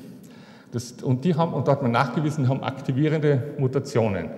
Das, 0.73 0.93
und 1.03 1.25
die 1.25 1.35
haben, 1.35 1.53
und 1.53 1.69
da 1.69 1.73
hat 1.73 1.83
man 1.83 1.93
nachgewiesen, 1.93 2.49
haben 2.49 2.63
aktivierende 2.63 3.43
Mutationen. 3.59 4.31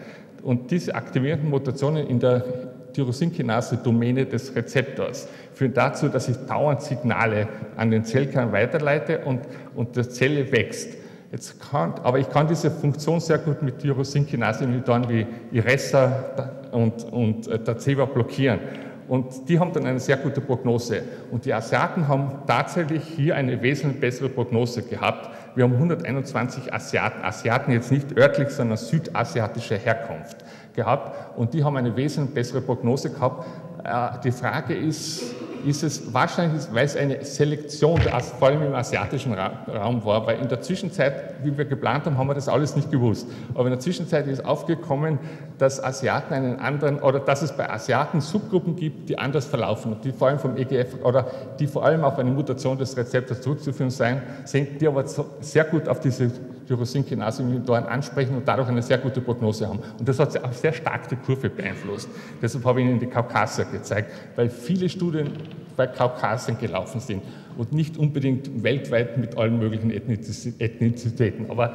Und 0.43 0.71
diese 0.71 0.95
aktivierenden 0.95 1.51
Mutationen 1.51 2.07
in 2.07 2.19
der 2.19 2.45
Tyrosinkinase-Domäne 2.93 4.27
des 4.27 4.55
Rezeptors 4.55 5.29
führen 5.55 5.75
dazu, 5.75 6.09
dass 6.09 6.29
ich 6.29 6.37
dauernd 6.47 6.83
Signale 6.83 7.49
an 7.77 7.91
den 7.91 8.05
Zellkern 8.05 8.53
weiterleite 8.53 9.21
und, 9.21 9.41
und 9.75 9.97
die 9.97 10.09
Zelle 10.09 10.51
wächst. 10.53 10.97
Jetzt 11.33 11.61
kann, 11.61 11.95
aber 12.03 12.19
ich 12.19 12.29
kann 12.29 12.49
diese 12.49 12.71
Funktion 12.71 13.21
sehr 13.21 13.39
gut 13.39 13.63
mit 13.63 13.79
Tyrosinkinase-Inhibitoren 13.79 15.09
wie 15.09 15.27
Iressa 15.53 16.51
und, 16.73 17.05
und 17.05 17.47
äh, 17.47 17.63
Taceva 17.63 18.05
blockieren. 18.05 18.59
Und 19.07 19.49
die 19.49 19.59
haben 19.59 19.73
dann 19.73 19.87
eine 19.87 19.99
sehr 19.99 20.17
gute 20.17 20.41
Prognose. 20.41 21.03
Und 21.33 21.45
die 21.45 21.53
Asiaten 21.53 22.07
haben 22.07 22.31
tatsächlich 22.47 23.03
hier 23.05 23.35
eine 23.35 23.61
wesentlich 23.61 24.01
bessere 24.01 24.29
Prognose 24.29 24.83
gehabt. 24.83 25.31
Wir 25.57 25.65
haben 25.65 25.75
121 25.75 26.73
Asiaten, 26.73 27.25
Asiaten 27.25 27.73
jetzt 27.73 27.91
nicht 27.91 28.17
örtlich, 28.17 28.51
sondern 28.51 28.77
südasiatischer 28.77 29.77
Herkunft 29.77 30.37
gehabt 30.75 31.39
und 31.39 31.55
die 31.55 31.65
haben 31.65 31.77
eine 31.77 31.95
wesentlich 31.97 32.35
bessere 32.35 32.61
Prognose 32.61 33.11
gehabt. 33.11 33.47
Äh, 33.85 34.21
die 34.25 34.33
Frage 34.33 34.75
ist, 34.75 35.35
ist 35.67 35.83
es 35.83 36.13
wahrscheinlich, 36.13 36.63
weil 36.73 36.87
es 36.87 36.97
eine 36.97 37.25
Selektion, 37.25 38.01
vor 38.39 38.49
allem 38.49 38.63
im 38.63 38.75
asiatischen 38.75 39.35
Raum 39.35 40.05
war, 40.05 40.27
weil 40.27 40.39
in 40.39 40.49
der 40.49 40.61
Zwischenzeit, 40.61 41.35
wie 41.43 41.57
wir 41.57 41.65
geplant 41.65 42.07
haben, 42.07 42.17
haben 42.19 42.29
wir 42.29 42.35
das 42.35 42.49
alles 42.49 42.77
nicht 42.77 42.91
gewusst. 42.91 43.27
Aber 43.55 43.65
in 43.65 43.71
der 43.71 43.81
Zwischenzeit 43.81 44.27
ist 44.27 44.45
aufgekommen, 44.45 45.19
dass 45.59 45.83
Asiaten 45.83 46.35
einen 46.35 46.59
anderen, 46.59 47.01
oder 47.01 47.21
dass 47.21 47.43
es 47.43 47.53
bei 47.53 47.69
Asiaten 47.69 48.21
Subgruppen 48.21 48.77
gibt, 48.77 49.09
die 49.09 49.19
anders 49.19 49.47
verlaufen, 49.47 49.97
die 50.03 50.13
vor 50.13 50.29
allem 50.29 50.39
vom 50.39 50.57
EGF, 50.57 51.05
oder 51.05 51.27
die 51.59 51.67
vor 51.67 51.85
allem 51.85 52.05
auf 52.05 52.19
eine 52.19 52.31
Mutation 52.31 52.79
des 52.79 52.97
Rezeptors 52.97 53.41
zurückzuführen 53.41 53.91
sein, 53.91 54.23
sind, 54.45 54.81
die 54.81 54.87
aber 54.87 55.05
sehr 55.41 55.65
gut 55.65 55.89
auf 55.89 56.01
diese 56.01 56.31
Tyrosinkinase-Inhibitoren 56.71 57.87
ansprechen 57.87 58.37
und 58.37 58.47
dadurch 58.47 58.69
eine 58.69 58.81
sehr 58.81 58.99
gute 58.99 59.21
Prognose 59.21 59.67
haben. 59.67 59.81
Und 59.99 60.09
das 60.09 60.21
hat 60.21 60.43
auch 60.43 60.53
sehr 60.53 60.73
stark 60.73 61.09
die 61.09 61.17
Kurve 61.17 61.51
beeinflusst. 61.51 62.09
Deshalb 62.41 62.65
habe 62.65 62.81
ich 62.81 62.87
Ihnen 62.87 63.01
die 63.01 63.07
Kaukasier 63.07 63.65
gezeigt, 63.65 64.13
weil 64.37 64.49
viele 64.49 64.89
Studien 64.89 65.33
bei 65.77 65.89
Kaukasien 65.89 66.59
gelaufen 66.59 67.01
sind 67.01 67.23
und 67.59 67.73
nicht 67.73 67.97
unbedingt 67.97 68.63
weltweit 68.63 69.19
mit 69.19 69.37
allen 69.37 69.59
möglichen 69.59 69.91
Ethnizitäten. 69.91 71.51
Aber 71.51 71.75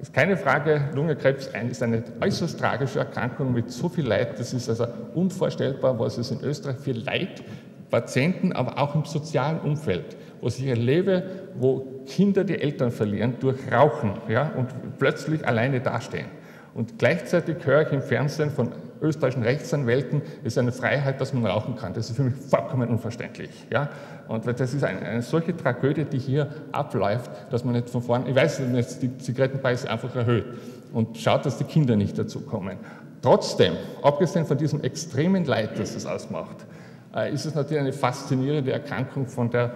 ist 0.00 0.12
keine 0.12 0.36
Frage, 0.36 0.90
Lungenkrebs 0.94 1.50
ist 1.70 1.82
eine 1.82 2.04
äußerst 2.20 2.60
tragische 2.60 3.00
Erkrankung 3.00 3.52
mit 3.52 3.70
so 3.72 3.88
viel 3.88 4.06
Leid. 4.06 4.38
Das 4.38 4.52
ist 4.52 4.68
also 4.68 4.86
unvorstellbar, 5.14 5.98
was 5.98 6.18
es 6.18 6.30
in 6.30 6.40
Österreich 6.42 6.76
für 6.76 6.92
Leid, 6.92 7.42
Patienten, 7.90 8.52
aber 8.52 8.78
auch 8.78 8.94
im 8.94 9.04
sozialen 9.06 9.58
Umfeld, 9.60 10.16
was 10.40 10.58
ich 10.58 10.66
erlebe, 10.66 11.24
wo 11.58 11.95
Kinder 12.06 12.44
die 12.44 12.60
Eltern 12.60 12.90
verlieren 12.90 13.34
durch 13.40 13.56
Rauchen 13.70 14.14
ja, 14.28 14.52
und 14.56 14.68
plötzlich 14.98 15.46
alleine 15.46 15.80
dastehen. 15.80 16.26
Und 16.74 16.98
gleichzeitig 16.98 17.56
höre 17.64 17.82
ich 17.82 17.92
im 17.92 18.02
Fernsehen 18.02 18.50
von 18.50 18.72
österreichischen 19.00 19.42
Rechtsanwälten, 19.42 20.22
es 20.42 20.54
ist 20.54 20.58
eine 20.58 20.72
Freiheit, 20.72 21.20
dass 21.20 21.32
man 21.32 21.46
rauchen 21.46 21.76
kann. 21.76 21.94
Das 21.94 22.10
ist 22.10 22.16
für 22.16 22.24
mich 22.24 22.34
vollkommen 22.34 22.88
unverständlich. 22.88 23.50
Ja? 23.70 23.90
Und 24.28 24.46
das 24.46 24.74
ist 24.74 24.84
eine, 24.84 25.00
eine, 25.00 25.22
solche 25.22 25.56
Tragödie, 25.56 26.04
die 26.04 26.18
hier 26.18 26.48
abläuft, 26.72 27.30
dass 27.50 27.64
man 27.64 27.74
nicht 27.74 27.90
von 27.90 28.02
vorne, 28.02 28.28
ich 28.28 28.34
weiß, 28.34 28.60
dass 28.72 28.98
die 28.98 29.16
Zigarettenpreise 29.18 29.90
einfach 29.90 30.14
erhöht 30.14 30.44
und 30.92 31.16
schaut, 31.18 31.46
dass 31.46 31.58
die 31.58 31.64
Kinder 31.64 31.96
nicht 31.96 32.18
dazu 32.18 32.40
kommen. 32.40 32.78
Trotzdem, 33.22 33.74
abgesehen 34.02 34.46
von 34.46 34.58
diesem 34.58 34.82
extremen 34.82 35.44
Leid, 35.44 35.78
das 35.78 35.94
es 35.94 36.06
ausmacht, 36.06 36.66
äh, 37.14 37.32
ist 37.32 37.46
es 37.46 37.54
natürlich 37.54 37.80
eine 37.80 37.92
faszinierende 37.92 38.72
Erkrankung 38.72 39.26
von 39.26 39.50
der, 39.50 39.72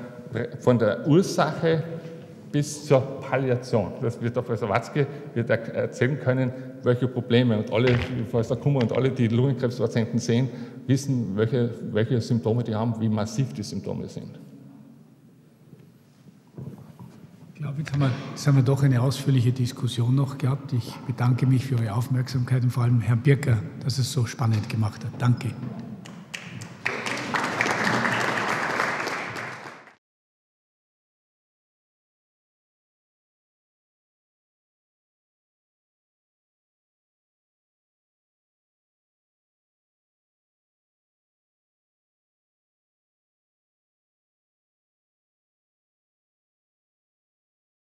von 0.60 0.78
der 0.78 1.06
Ursache 1.06 1.82
bis 2.52 2.86
zur 2.86 3.00
Palliation. 3.00 3.92
Das 4.00 4.20
wird 4.20 4.36
der 4.36 4.42
Professor 4.42 4.68
Watzke 4.68 5.06
wird 5.34 5.50
erzählen 5.50 6.18
können, 6.18 6.52
welche 6.82 7.06
Probleme 7.08 7.58
und 7.58 7.72
alle, 7.72 7.98
Professor 8.30 8.58
Kummer 8.58 8.80
und 8.82 8.92
alle, 8.92 9.10
die 9.10 9.28
Lungenkrebspatienten 9.28 10.18
sehen, 10.18 10.48
wissen, 10.86 11.36
welche, 11.36 11.70
welche 11.92 12.20
Symptome 12.20 12.64
die 12.64 12.74
haben, 12.74 12.94
wie 13.00 13.08
massiv 13.08 13.52
die 13.52 13.62
Symptome 13.62 14.08
sind. 14.08 14.38
Ich 17.54 17.60
glaube, 17.60 17.78
jetzt 17.78 17.92
haben, 17.92 18.00
wir, 18.00 18.10
jetzt 18.30 18.46
haben 18.46 18.56
wir 18.56 18.62
doch 18.62 18.82
eine 18.82 19.02
ausführliche 19.02 19.52
Diskussion 19.52 20.14
noch 20.14 20.38
gehabt. 20.38 20.72
Ich 20.72 20.94
bedanke 21.06 21.46
mich 21.46 21.66
für 21.66 21.74
Ihre 21.74 21.94
Aufmerksamkeit 21.94 22.62
und 22.62 22.70
vor 22.70 22.84
allem 22.84 23.00
Herrn 23.00 23.20
Birker, 23.20 23.58
dass 23.84 23.98
es 23.98 24.10
so 24.10 24.24
spannend 24.24 24.68
gemacht 24.70 25.04
hat. 25.04 25.12
Danke. 25.18 25.50